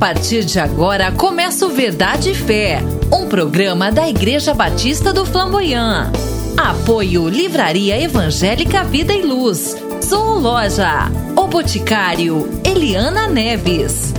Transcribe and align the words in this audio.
partir 0.00 0.46
de 0.46 0.58
agora 0.58 1.12
começa 1.12 1.66
o 1.66 1.68
Verdade 1.68 2.30
e 2.30 2.34
Fé, 2.34 2.80
um 3.12 3.26
programa 3.26 3.92
da 3.92 4.08
Igreja 4.08 4.54
Batista 4.54 5.12
do 5.12 5.26
Flamboyant. 5.26 6.10
Apoio 6.56 7.28
Livraria 7.28 8.00
Evangélica 8.00 8.82
Vida 8.82 9.12
e 9.12 9.20
Luz. 9.20 9.76
Sou 10.00 10.38
Loja. 10.38 11.10
O 11.36 11.46
Boticário 11.48 12.48
Eliana 12.64 13.28
Neves. 13.28 14.14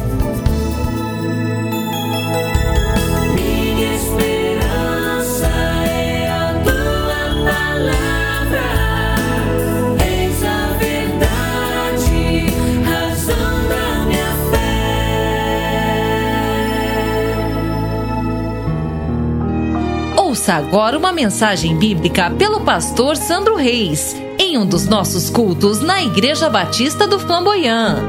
Ouça 20.51 20.55
agora 20.55 20.97
uma 20.97 21.13
mensagem 21.13 21.77
bíblica 21.77 22.29
pelo 22.29 22.59
pastor 22.59 23.15
Sandro 23.15 23.55
Reis, 23.55 24.13
em 24.37 24.57
um 24.57 24.65
dos 24.65 24.85
nossos 24.85 25.29
cultos 25.29 25.79
na 25.79 26.03
Igreja 26.03 26.49
Batista 26.49 27.07
do 27.07 27.17
Flamboyant. 27.17 27.99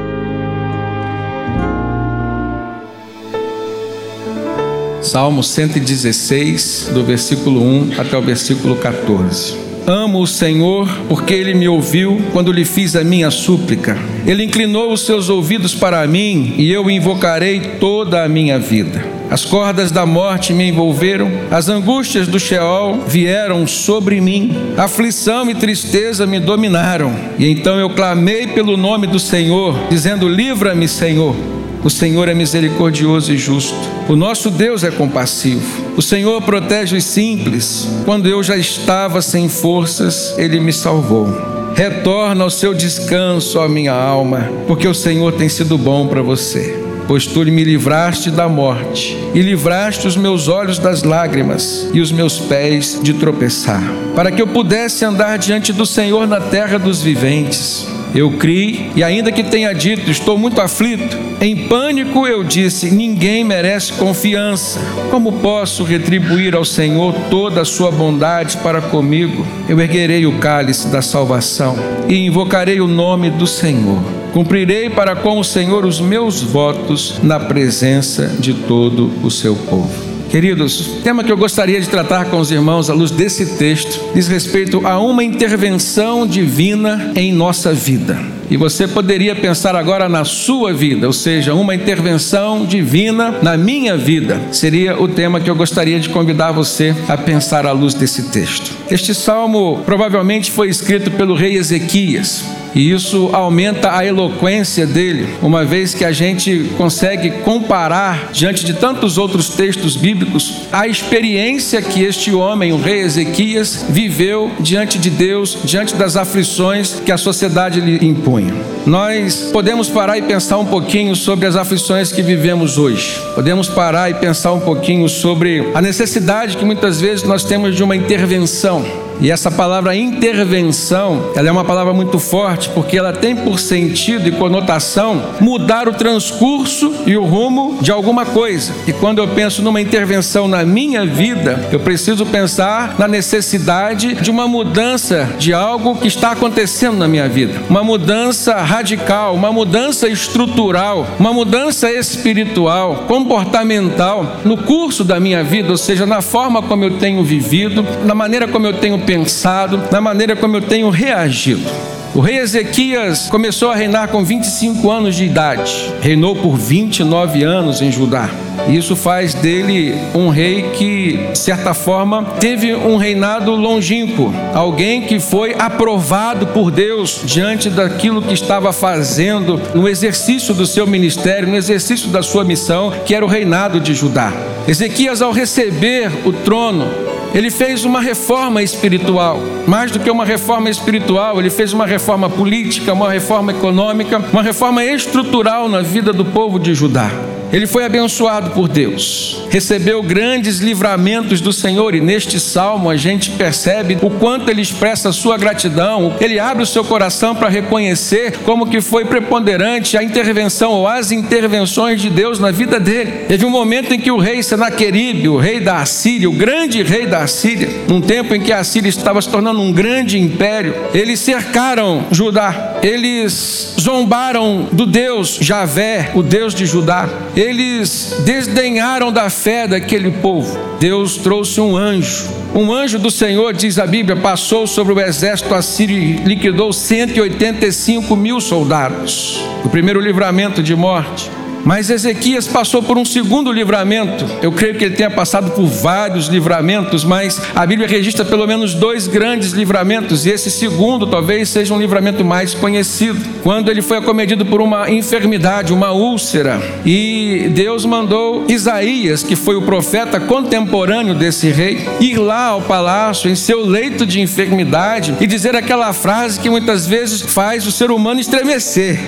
Salmo 5.01 5.41
116, 5.41 6.89
do 6.93 7.05
versículo 7.05 7.61
1 7.61 8.01
até 8.01 8.17
o 8.17 8.21
versículo 8.21 8.75
14. 8.75 9.62
Amo 9.85 10.21
o 10.21 10.27
Senhor 10.27 10.87
porque 11.09 11.33
ele 11.33 11.53
me 11.53 11.67
ouviu 11.67 12.21
quando 12.31 12.53
lhe 12.53 12.63
fiz 12.63 12.95
a 12.95 13.03
minha 13.03 13.29
súplica. 13.29 13.97
Ele 14.25 14.43
inclinou 14.43 14.93
os 14.93 15.05
seus 15.05 15.27
ouvidos 15.27 15.75
para 15.75 16.07
mim 16.07 16.55
e 16.57 16.71
eu 16.71 16.89
invocarei 16.89 17.59
toda 17.79 18.23
a 18.23 18.29
minha 18.29 18.57
vida. 18.57 19.05
As 19.29 19.43
cordas 19.43 19.91
da 19.91 20.05
morte 20.05 20.53
me 20.53 20.69
envolveram, 20.69 21.29
as 21.51 21.67
angústias 21.67 22.27
do 22.27 22.39
Sheol 22.39 22.99
vieram 23.07 23.65
sobre 23.67 24.21
mim, 24.21 24.55
aflição 24.77 25.49
e 25.49 25.55
tristeza 25.55 26.25
me 26.25 26.39
dominaram. 26.39 27.13
E 27.37 27.49
então 27.49 27.77
eu 27.77 27.89
clamei 27.89 28.47
pelo 28.47 28.77
nome 28.77 29.07
do 29.07 29.19
Senhor, 29.19 29.87
dizendo: 29.89 30.29
Livra-me, 30.29 30.87
Senhor. 30.87 31.35
O 31.83 31.89
Senhor 31.89 32.29
é 32.29 32.33
misericordioso 32.33 33.33
e 33.33 33.37
justo. 33.37 33.75
O 34.07 34.15
nosso 34.15 34.49
Deus 34.49 34.83
é 34.83 34.91
compassivo. 34.91 35.83
O 35.97 36.01
Senhor 36.01 36.41
protege 36.41 36.95
os 36.95 37.03
simples. 37.03 37.87
Quando 38.05 38.27
eu 38.27 38.41
já 38.41 38.55
estava 38.55 39.21
sem 39.21 39.49
forças, 39.49 40.33
Ele 40.37 40.59
me 40.59 40.71
salvou. 40.71 41.27
Retorna 41.75 42.43
ao 42.43 42.49
seu 42.49 42.73
descanso, 42.73 43.59
ó 43.59 43.67
minha 43.67 43.93
alma, 43.93 44.49
porque 44.67 44.87
o 44.87 44.93
Senhor 44.93 45.33
tem 45.33 45.49
sido 45.49 45.77
bom 45.77 46.07
para 46.07 46.21
você 46.21 46.83
pois 47.07 47.25
tu 47.25 47.45
me 47.45 47.63
livraste 47.63 48.31
da 48.31 48.47
morte 48.47 49.17
e 49.33 49.41
livraste 49.41 50.07
os 50.07 50.15
meus 50.15 50.47
olhos 50.47 50.79
das 50.79 51.03
lágrimas 51.03 51.89
e 51.93 51.99
os 51.99 52.11
meus 52.11 52.39
pés 52.39 52.99
de 53.01 53.13
tropeçar, 53.13 53.83
para 54.15 54.31
que 54.31 54.41
eu 54.41 54.47
pudesse 54.47 55.03
andar 55.03 55.37
diante 55.37 55.73
do 55.73 55.85
Senhor 55.85 56.27
na 56.27 56.39
terra 56.39 56.77
dos 56.77 57.01
viventes. 57.01 57.92
Eu 58.15 58.31
criei 58.31 58.91
e, 58.95 59.03
ainda 59.03 59.31
que 59.31 59.43
tenha 59.43 59.73
dito, 59.73 60.11
estou 60.11 60.37
muito 60.37 60.61
aflito, 60.61 61.17
em 61.41 61.67
pânico 61.67 62.27
eu 62.27 62.43
disse: 62.43 62.91
ninguém 62.91 63.43
merece 63.43 63.93
confiança. 63.93 64.79
Como 65.09 65.31
posso 65.33 65.83
retribuir 65.83 66.55
ao 66.55 66.63
Senhor 66.63 67.13
toda 67.29 67.61
a 67.61 67.65
sua 67.65 67.91
bondade 67.91 68.57
para 68.57 68.81
comigo? 68.81 69.45
Eu 69.67 69.79
erguerei 69.79 70.25
o 70.25 70.37
cálice 70.37 70.87
da 70.87 71.01
salvação 71.01 71.75
e 72.07 72.15
invocarei 72.25 72.79
o 72.79 72.87
nome 72.87 73.29
do 73.31 73.47
Senhor. 73.47 74.01
Cumprirei 74.31 74.89
para 74.89 75.15
com 75.15 75.39
o 75.39 75.43
Senhor 75.43 75.85
os 75.85 75.99
meus 75.99 76.41
votos 76.41 77.19
na 77.21 77.39
presença 77.39 78.27
de 78.39 78.53
todo 78.53 79.11
o 79.23 79.29
seu 79.29 79.55
povo. 79.55 80.12
Queridos, 80.33 80.87
tema 81.03 81.23
que 81.23 81.31
eu 81.31 81.37
gostaria 81.37 81.79
de 81.79 81.87
tratar 81.87 82.25
com 82.25 82.39
os 82.39 82.49
irmãos 82.49 82.89
à 82.89 82.93
luz 82.95 83.11
desse 83.11 83.55
texto 83.55 84.03
diz 84.15 84.27
respeito 84.27 84.81
a 84.83 84.99
uma 84.99 85.23
intervenção 85.23 86.25
divina 86.25 87.11
em 87.15 87.31
nossa 87.31 87.71
vida. 87.71 88.17
E 88.49 88.57
você 88.57 88.87
poderia 88.87 89.35
pensar 89.35 89.75
agora 89.75 90.09
na 90.09 90.25
sua 90.25 90.73
vida, 90.73 91.05
ou 91.05 91.13
seja, 91.13 91.53
uma 91.53 91.75
intervenção 91.75 92.65
divina 92.65 93.37
na 93.43 93.55
minha 93.55 93.95
vida. 93.95 94.41
Seria 94.51 94.99
o 94.99 95.07
tema 95.07 95.39
que 95.39 95.51
eu 95.51 95.55
gostaria 95.55 95.99
de 95.99 96.09
convidar 96.09 96.51
você 96.51 96.95
a 97.07 97.15
pensar 97.15 97.67
à 97.67 97.71
luz 97.71 97.93
desse 97.93 98.31
texto. 98.31 98.71
Este 98.89 99.13
salmo 99.13 99.83
provavelmente 99.85 100.49
foi 100.49 100.67
escrito 100.67 101.11
pelo 101.11 101.35
rei 101.35 101.57
Ezequias. 101.57 102.62
E 102.75 102.91
isso 102.91 103.29
aumenta 103.33 103.95
a 103.95 104.05
eloquência 104.05 104.85
dele, 104.85 105.35
uma 105.41 105.63
vez 105.63 105.93
que 105.93 106.03
a 106.03 106.11
gente 106.11 106.71
consegue 106.75 107.29
comparar, 107.43 108.29
diante 108.31 108.65
de 108.65 108.73
tantos 108.73 109.17
outros 109.17 109.49
textos 109.49 109.95
bíblicos, 109.95 110.63
a 110.71 110.87
experiência 110.87 111.81
que 111.81 112.03
este 112.03 112.33
homem, 112.33 112.71
o 112.71 112.77
rei 112.77 113.01
Ezequias, 113.01 113.85
viveu 113.89 114.51
diante 114.59 114.97
de 114.97 115.09
Deus, 115.09 115.57
diante 115.63 115.95
das 115.95 116.15
aflições 116.15 116.99
que 117.05 117.11
a 117.11 117.17
sociedade 117.17 117.79
lhe 117.79 118.05
impunha. 118.05 118.53
Nós 118.85 119.49
podemos 119.53 119.87
parar 119.87 120.17
e 120.17 120.21
pensar 120.23 120.57
um 120.57 120.65
pouquinho 120.65 121.15
sobre 121.15 121.45
as 121.45 121.55
aflições 121.55 122.11
que 122.11 122.21
vivemos 122.21 122.77
hoje. 122.77 123.21
Podemos 123.35 123.69
parar 123.69 124.09
e 124.09 124.15
pensar 124.15 124.51
um 124.51 124.59
pouquinho 124.59 125.07
sobre 125.07 125.71
a 125.73 125.81
necessidade 125.81 126.57
que 126.57 126.65
muitas 126.65 126.99
vezes 126.99 127.23
nós 127.23 127.43
temos 127.43 127.75
de 127.75 127.83
uma 127.83 127.95
intervenção 127.95 128.83
e 129.21 129.31
essa 129.31 129.49
palavra 129.49 129.95
intervenção, 129.95 131.31
ela 131.35 131.47
é 131.47 131.51
uma 131.51 131.63
palavra 131.63 131.93
muito 131.93 132.19
forte 132.19 132.62
porque 132.67 132.97
ela 132.97 133.13
tem 133.13 133.35
por 133.35 133.59
sentido 133.59 134.27
e 134.27 134.31
conotação 134.31 135.33
mudar 135.39 135.87
o 135.87 135.93
transcurso 135.93 136.93
e 137.05 137.17
o 137.17 137.23
rumo 137.23 137.77
de 137.81 137.91
alguma 137.91 138.25
coisa. 138.25 138.73
E 138.87 138.93
quando 138.93 139.19
eu 139.19 139.27
penso 139.29 139.61
numa 139.61 139.81
intervenção 139.81 140.47
na 140.47 140.63
minha 140.63 141.05
vida, 141.05 141.69
eu 141.71 141.79
preciso 141.79 142.25
pensar 142.25 142.95
na 142.97 143.07
necessidade 143.07 144.15
de 144.15 144.31
uma 144.31 144.47
mudança 144.47 145.29
de 145.37 145.53
algo 145.53 145.95
que 145.95 146.07
está 146.07 146.31
acontecendo 146.31 146.97
na 146.97 147.07
minha 147.07 147.27
vida. 147.27 147.61
Uma 147.69 147.83
mudança 147.83 148.55
radical, 148.55 149.35
uma 149.35 149.51
mudança 149.51 150.07
estrutural, 150.07 151.07
uma 151.19 151.33
mudança 151.33 151.91
espiritual, 151.91 153.05
comportamental 153.07 154.37
no 154.43 154.57
curso 154.57 155.03
da 155.03 155.19
minha 155.19 155.43
vida, 155.43 155.71
ou 155.71 155.77
seja, 155.77 156.05
na 156.05 156.21
forma 156.21 156.61
como 156.61 156.83
eu 156.83 156.97
tenho 156.97 157.23
vivido, 157.23 157.85
na 158.05 158.15
maneira 158.15 158.47
como 158.47 158.67
eu 158.67 158.73
tenho 158.73 158.99
pensado, 158.99 159.81
na 159.91 160.01
maneira 160.01 160.35
como 160.35 160.57
eu 160.57 160.61
tenho 160.61 160.89
reagido. 160.89 161.69
O 162.15 162.19
rei 162.19 162.37
Ezequias 162.37 163.27
começou 163.27 163.71
a 163.71 163.75
reinar 163.75 164.09
com 164.09 164.23
25 164.23 164.91
anos 164.91 165.15
de 165.15 165.25
idade, 165.25 165.91
reinou 165.99 166.35
por 166.35 166.55
29 166.55 167.43
anos 167.43 167.81
em 167.81 167.91
Judá. 167.91 168.29
Isso 168.69 168.95
faz 168.95 169.33
dele 169.33 169.95
um 170.13 170.29
rei 170.29 170.61
que, 170.73 171.17
de 171.31 171.39
certa 171.39 171.73
forma, 171.73 172.23
teve 172.39 172.75
um 172.75 172.97
reinado 172.97 173.55
longínquo, 173.55 174.31
alguém 174.53 175.01
que 175.01 175.19
foi 175.19 175.55
aprovado 175.57 176.45
por 176.45 176.69
Deus 176.69 177.21
diante 177.25 177.67
daquilo 177.67 178.21
que 178.21 178.33
estava 178.35 178.71
fazendo 178.71 179.59
no 179.73 179.89
exercício 179.89 180.53
do 180.53 180.67
seu 180.67 180.85
ministério, 180.85 181.49
no 181.49 181.57
exercício 181.57 182.09
da 182.09 182.21
sua 182.21 182.43
missão, 182.43 182.93
que 183.07 183.15
era 183.15 183.25
o 183.25 183.27
reinado 183.27 183.79
de 183.79 183.95
Judá. 183.95 184.31
Ezequias, 184.67 185.19
ao 185.19 185.31
receber 185.31 186.11
o 186.23 186.31
trono, 186.31 187.12
ele 187.33 187.49
fez 187.49 187.83
uma 187.83 187.99
reforma 187.99 188.61
espiritual. 188.61 189.39
Mais 189.67 189.91
do 189.91 189.99
que 189.99 190.11
uma 190.11 190.25
reforma 190.25 190.69
espiritual, 190.69 191.39
ele 191.39 191.49
fez 191.49 191.73
uma 191.73 191.85
reforma 191.85 192.29
política, 192.29 192.93
uma 192.93 193.09
reforma 193.09 193.51
econômica, 193.51 194.19
uma 194.31 194.43
reforma 194.43 194.85
estrutural 194.85 195.67
na 195.67 195.81
vida 195.81 196.13
do 196.13 196.23
povo 196.23 196.59
de 196.59 196.73
Judá. 196.75 197.32
Ele 197.53 197.67
foi 197.67 197.85
abençoado 197.85 198.49
por 198.49 198.67
Deus, 198.67 199.45
recebeu 199.51 200.01
grandes 200.01 200.57
livramentos 200.57 201.39
do 201.39 201.53
Senhor, 201.53 201.93
e 201.93 202.01
neste 202.01 202.39
salmo 202.39 202.89
a 202.89 202.97
gente 202.97 203.29
percebe 203.29 203.95
o 204.01 204.09
quanto 204.09 204.49
ele 204.49 204.59
expressa 204.59 205.11
sua 205.11 205.37
gratidão, 205.37 206.15
ele 206.19 206.39
abre 206.39 206.63
o 206.63 206.65
seu 206.65 206.83
coração 206.83 207.35
para 207.35 207.49
reconhecer 207.49 208.39
como 208.39 208.65
que 208.65 208.81
foi 208.81 209.05
preponderante 209.05 209.95
a 209.95 210.03
intervenção 210.03 210.71
ou 210.71 210.87
as 210.87 211.11
intervenções 211.11 212.01
de 212.01 212.09
Deus 212.09 212.39
na 212.39 212.49
vida 212.49 212.79
dele. 212.79 213.25
Teve 213.27 213.45
um 213.45 213.51
momento 213.51 213.93
em 213.93 213.99
que 213.99 214.09
o 214.09 214.17
rei 214.17 214.41
Senaqueribe, 214.41 215.29
o 215.29 215.37
rei 215.37 215.59
da 215.59 215.77
Assíria, 215.77 216.27
o 216.27 216.33
grande 216.33 216.81
rei 216.81 217.05
da 217.05 217.19
Assíria, 217.19 217.69
num 217.87 218.01
tempo 218.01 218.33
em 218.33 218.41
que 218.41 218.51
a 218.51 218.61
Assíria 218.61 218.89
estava 218.89 219.21
se 219.21 219.29
tornando 219.29 219.61
um 219.61 219.71
grande 219.71 220.17
império, 220.17 220.75
eles 220.91 221.19
cercaram 221.19 222.05
Judá, 222.09 222.79
eles 222.81 223.75
zombaram 223.79 224.69
do 224.71 224.87
Deus 224.87 225.37
Javé, 225.39 226.09
o 226.15 226.23
Deus 226.23 226.55
de 226.55 226.65
Judá 226.65 227.07
eles 227.43 228.15
desdenharam 228.25 229.11
da 229.11 229.29
fé 229.29 229.67
daquele 229.67 230.09
povo. 230.09 230.57
Deus 230.79 231.17
trouxe 231.17 231.59
um 231.59 231.75
anjo. 231.75 232.29
Um 232.55 232.71
anjo 232.71 232.97
do 232.97 233.11
Senhor, 233.11 233.53
diz 233.53 233.77
a 233.77 233.85
Bíblia, 233.85 234.15
passou 234.15 234.65
sobre 234.65 234.93
o 234.93 234.99
exército 234.99 235.53
assírio 235.53 235.97
e 235.97 236.13
liquidou 236.23 236.71
185 236.71 238.15
mil 238.15 238.39
soldados. 238.39 239.41
O 239.65 239.69
primeiro 239.69 239.99
livramento 239.99 240.63
de 240.63 240.73
morte. 240.75 241.29
Mas 241.63 241.89
Ezequias 241.89 242.47
passou 242.47 242.83
por 242.83 242.97
um 242.97 243.05
segundo 243.05 243.51
livramento. 243.51 244.25
Eu 244.41 244.51
creio 244.51 244.75
que 244.75 244.83
ele 244.83 244.95
tenha 244.95 245.09
passado 245.09 245.51
por 245.51 245.65
vários 245.65 246.27
livramentos, 246.27 247.03
mas 247.03 247.41
a 247.55 247.65
Bíblia 247.65 247.87
registra 247.87 248.25
pelo 248.25 248.45
menos 248.45 248.73
dois 248.73 249.07
grandes 249.07 249.51
livramentos, 249.51 250.25
e 250.25 250.29
esse 250.29 250.51
segundo 250.51 251.07
talvez 251.07 251.49
seja 251.49 251.73
um 251.73 251.79
livramento 251.79 252.23
mais 252.25 252.53
conhecido. 252.53 253.19
Quando 253.41 253.69
ele 253.71 253.81
foi 253.81 253.97
acometido 253.97 254.45
por 254.45 254.61
uma 254.61 254.89
enfermidade, 254.89 255.73
uma 255.73 255.91
úlcera, 255.91 256.61
e 256.85 257.49
Deus 257.53 257.85
mandou 257.85 258.45
Isaías, 258.47 259.23
que 259.23 259.35
foi 259.35 259.55
o 259.55 259.61
profeta 259.61 260.19
contemporâneo 260.19 261.15
desse 261.15 261.49
rei, 261.49 261.87
ir 261.99 262.17
lá 262.17 262.47
ao 262.47 262.61
palácio 262.61 263.29
em 263.29 263.35
seu 263.35 263.65
leito 263.65 264.05
de 264.05 264.19
enfermidade 264.19 265.15
e 265.21 265.27
dizer 265.27 265.55
aquela 265.55 265.93
frase 265.93 266.39
que 266.39 266.49
muitas 266.49 266.85
vezes 266.85 267.21
faz 267.21 267.65
o 267.65 267.71
ser 267.71 267.91
humano 267.91 268.19
estremecer. 268.19 268.99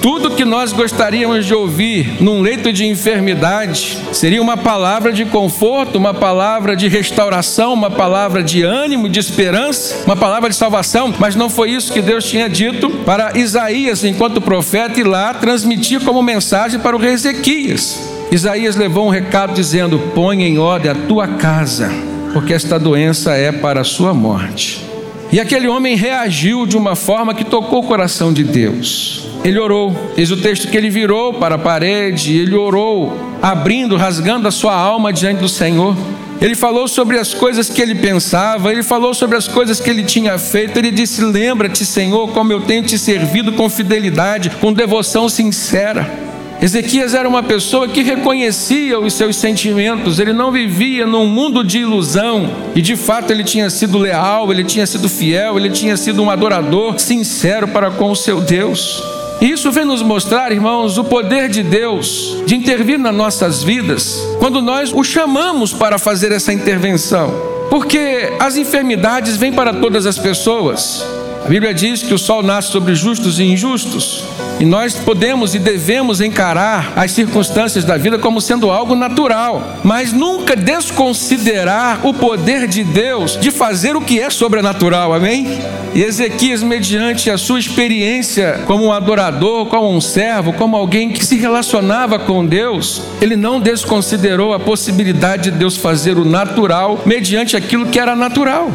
Tudo 0.00 0.30
que 0.30 0.46
nós 0.46 0.72
gostaríamos 0.72 1.44
de 1.44 1.54
ouvir 1.54 2.22
num 2.22 2.40
leito 2.40 2.72
de 2.72 2.86
enfermidade 2.86 3.98
seria 4.12 4.40
uma 4.40 4.56
palavra 4.56 5.12
de 5.12 5.26
conforto, 5.26 5.98
uma 5.98 6.14
palavra 6.14 6.74
de 6.74 6.88
restauração, 6.88 7.74
uma 7.74 7.90
palavra 7.90 8.42
de 8.42 8.62
ânimo, 8.62 9.10
de 9.10 9.20
esperança, 9.20 10.02
uma 10.06 10.16
palavra 10.16 10.48
de 10.48 10.56
salvação, 10.56 11.12
mas 11.18 11.36
não 11.36 11.50
foi 11.50 11.72
isso 11.72 11.92
que 11.92 12.00
Deus 12.00 12.24
tinha 12.24 12.48
dito 12.48 12.88
para 13.04 13.36
Isaías, 13.36 14.02
enquanto 14.02 14.40
profeta, 14.40 14.98
e 14.98 15.04
lá 15.04 15.34
transmitir 15.34 16.00
como 16.00 16.22
mensagem 16.22 16.80
para 16.80 16.96
o 16.96 16.98
rei 16.98 17.12
Ezequias. 17.12 18.10
Isaías 18.32 18.76
levou 18.76 19.06
um 19.06 19.10
recado 19.10 19.52
dizendo: 19.52 19.98
Põe 20.14 20.44
em 20.44 20.58
ordem 20.58 20.90
a 20.90 20.94
tua 20.94 21.28
casa, 21.28 21.92
porque 22.32 22.54
esta 22.54 22.78
doença 22.78 23.34
é 23.34 23.52
para 23.52 23.82
a 23.82 23.84
sua 23.84 24.14
morte. 24.14 24.82
E 25.30 25.38
aquele 25.38 25.68
homem 25.68 25.94
reagiu 25.94 26.64
de 26.64 26.76
uma 26.76 26.96
forma 26.96 27.34
que 27.34 27.44
tocou 27.44 27.80
o 27.80 27.86
coração 27.86 28.32
de 28.32 28.42
Deus. 28.42 29.29
Ele 29.42 29.58
orou. 29.58 30.12
Diz 30.16 30.30
o 30.30 30.36
texto 30.36 30.68
que 30.68 30.76
ele 30.76 30.90
virou 30.90 31.34
para 31.34 31.54
a 31.54 31.58
parede, 31.58 32.36
ele 32.36 32.54
orou, 32.54 33.16
abrindo, 33.40 33.96
rasgando 33.96 34.46
a 34.46 34.50
sua 34.50 34.74
alma 34.74 35.12
diante 35.12 35.40
do 35.40 35.48
Senhor. 35.48 35.96
Ele 36.40 36.54
falou 36.54 36.88
sobre 36.88 37.18
as 37.18 37.34
coisas 37.34 37.68
que 37.68 37.82
ele 37.82 37.94
pensava, 37.94 38.72
ele 38.72 38.82
falou 38.82 39.12
sobre 39.12 39.36
as 39.36 39.46
coisas 39.46 39.78
que 39.78 39.90
ele 39.90 40.02
tinha 40.02 40.38
feito. 40.38 40.78
Ele 40.78 40.90
disse: 40.90 41.22
Lembra-te, 41.22 41.84
Senhor, 41.84 42.28
como 42.32 42.52
eu 42.52 42.62
tenho 42.62 42.82
te 42.82 42.98
servido 42.98 43.52
com 43.52 43.68
fidelidade, 43.68 44.50
com 44.60 44.72
devoção 44.72 45.28
sincera. 45.28 46.30
Ezequias 46.62 47.14
era 47.14 47.26
uma 47.26 47.42
pessoa 47.42 47.88
que 47.88 48.02
reconhecia 48.02 48.98
os 48.98 49.14
seus 49.14 49.36
sentimentos, 49.36 50.18
ele 50.18 50.34
não 50.34 50.52
vivia 50.52 51.06
num 51.06 51.26
mundo 51.26 51.64
de 51.64 51.78
ilusão, 51.78 52.50
e 52.74 52.82
de 52.82 52.96
fato 52.96 53.30
ele 53.30 53.42
tinha 53.42 53.70
sido 53.70 53.96
leal, 53.96 54.52
ele 54.52 54.62
tinha 54.62 54.86
sido 54.86 55.08
fiel, 55.08 55.58
ele 55.58 55.70
tinha 55.70 55.96
sido 55.96 56.22
um 56.22 56.28
adorador 56.28 56.98
sincero 56.98 57.66
para 57.66 57.90
com 57.90 58.10
o 58.10 58.16
seu 58.16 58.42
Deus. 58.42 59.02
E 59.40 59.50
isso 59.50 59.72
vem 59.72 59.86
nos 59.86 60.02
mostrar, 60.02 60.52
irmãos, 60.52 60.98
o 60.98 61.04
poder 61.04 61.48
de 61.48 61.62
Deus 61.62 62.42
de 62.44 62.54
intervir 62.54 62.98
nas 62.98 63.14
nossas 63.14 63.62
vidas 63.62 64.20
quando 64.38 64.60
nós 64.60 64.92
o 64.92 65.02
chamamos 65.02 65.72
para 65.72 65.98
fazer 65.98 66.30
essa 66.30 66.52
intervenção. 66.52 67.32
Porque 67.70 68.32
as 68.38 68.56
enfermidades 68.56 69.36
vêm 69.36 69.52
para 69.52 69.72
todas 69.72 70.04
as 70.04 70.18
pessoas. 70.18 71.02
A 71.44 71.48
Bíblia 71.48 71.72
diz 71.72 72.02
que 72.02 72.12
o 72.12 72.18
sol 72.18 72.42
nasce 72.42 72.70
sobre 72.70 72.94
justos 72.94 73.38
e 73.38 73.44
injustos. 73.44 74.24
E 74.60 74.64
nós 74.66 74.94
podemos 74.94 75.54
e 75.54 75.58
devemos 75.58 76.20
encarar 76.20 76.92
as 76.94 77.12
circunstâncias 77.12 77.82
da 77.82 77.96
vida 77.96 78.18
como 78.18 78.42
sendo 78.42 78.70
algo 78.70 78.94
natural, 78.94 79.78
mas 79.82 80.12
nunca 80.12 80.54
desconsiderar 80.54 82.06
o 82.06 82.12
poder 82.12 82.68
de 82.68 82.84
Deus 82.84 83.38
de 83.40 83.50
fazer 83.50 83.96
o 83.96 84.02
que 84.02 84.20
é 84.20 84.28
sobrenatural, 84.28 85.14
amém? 85.14 85.58
E 85.94 86.02
Ezequias, 86.02 86.62
mediante 86.62 87.30
a 87.30 87.38
sua 87.38 87.58
experiência 87.58 88.60
como 88.66 88.84
um 88.84 88.92
adorador, 88.92 89.64
como 89.64 89.90
um 89.90 90.00
servo, 90.00 90.52
como 90.52 90.76
alguém 90.76 91.08
que 91.08 91.24
se 91.24 91.38
relacionava 91.38 92.18
com 92.18 92.44
Deus, 92.44 93.00
ele 93.18 93.36
não 93.36 93.58
desconsiderou 93.58 94.52
a 94.52 94.60
possibilidade 94.60 95.50
de 95.50 95.52
Deus 95.52 95.78
fazer 95.78 96.18
o 96.18 96.24
natural 96.24 97.00
mediante 97.06 97.56
aquilo 97.56 97.86
que 97.86 97.98
era 97.98 98.14
natural. 98.14 98.70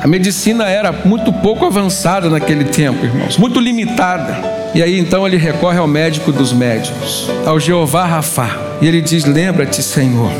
A 0.00 0.06
medicina 0.06 0.68
era 0.68 0.92
muito 0.92 1.32
pouco 1.32 1.64
avançada 1.64 2.30
naquele 2.30 2.66
tempo, 2.66 3.04
irmãos, 3.04 3.36
muito 3.36 3.58
limitada. 3.58 4.55
E 4.74 4.82
aí 4.82 4.98
então 4.98 5.26
ele 5.26 5.36
recorre 5.36 5.78
ao 5.78 5.86
médico 5.86 6.32
dos 6.32 6.52
médicos, 6.52 7.30
ao 7.44 7.58
Jeová 7.58 8.04
Rafá. 8.04 8.58
E 8.80 8.86
ele 8.86 9.00
diz: 9.00 9.24
Lembra-te, 9.24 9.82
Senhor, 9.82 10.32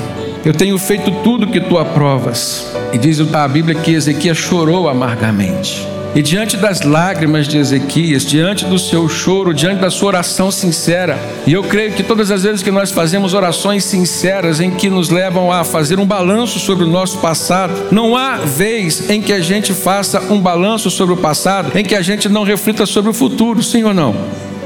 eu 0.45 0.53
tenho 0.53 0.79
feito 0.79 1.11
tudo 1.23 1.47
que 1.47 1.61
tu 1.61 1.79
aprovas. 1.79 2.73
E 2.93 2.99
diz 2.99 3.21
a 3.35 3.49
Bíblia 3.49 3.81
que 3.81 3.93
Ezequias 3.93 4.37
chorou 4.37 4.89
amargamente. 4.89 5.96
E 6.17 6.23
diante 6.23 6.57
das 6.57 6.81
lágrimas 6.81 7.47
de 7.47 7.59
Ezequias, 7.59 8.25
diante 8.25 8.65
do 8.65 8.79
seu 8.79 9.07
choro, 9.07 9.53
diante 9.53 9.83
da 9.83 9.91
sua 9.91 10.09
oração 10.09 10.51
sincera, 10.51 11.19
e 11.47 11.53
eu 11.53 11.63
creio 11.63 11.93
que 11.93 12.03
todas 12.03 12.31
as 12.31 12.43
vezes 12.43 12.63
que 12.63 12.71
nós 12.71 12.91
fazemos 12.91 13.35
orações 13.35 13.85
sinceras 13.85 14.59
em 14.59 14.71
que 14.71 14.89
nos 14.89 15.11
levam 15.11 15.53
a 15.53 15.63
fazer 15.63 16.01
um 16.01 16.07
balanço 16.07 16.59
sobre 16.59 16.87
o 16.87 16.89
nosso 16.89 17.19
passado, 17.19 17.89
não 17.93 18.17
há 18.17 18.37
vez 18.37 19.11
em 19.11 19.21
que 19.21 19.31
a 19.31 19.41
gente 19.41 19.75
faça 19.75 20.19
um 20.33 20.41
balanço 20.41 20.91
sobre 20.91 21.13
o 21.13 21.19
passado, 21.19 21.79
em 21.79 21.85
que 21.85 21.95
a 21.95 22.01
gente 22.01 22.31
não 22.31 22.45
reflita 22.45 22.87
sobre 22.87 23.11
o 23.11 23.15
futuro, 23.15 23.63
sim 23.63 23.85
ou 23.85 23.93
não? 23.93 24.17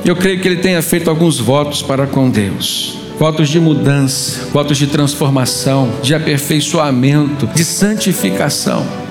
Eu 0.05 0.15
creio 0.15 0.41
que 0.41 0.47
ele 0.47 0.59
tenha 0.59 0.81
feito 0.81 1.11
alguns 1.11 1.41
votos 1.41 1.83
para 1.83 2.07
com 2.07 2.31
Deus 2.31 2.97
votos 3.19 3.51
de 3.51 3.61
mudança, 3.61 4.49
votos 4.51 4.79
de 4.79 4.87
transformação, 4.87 5.91
de 6.03 6.15
aperfeiçoamento, 6.15 7.47
de 7.49 7.67
santificação. 7.67 9.10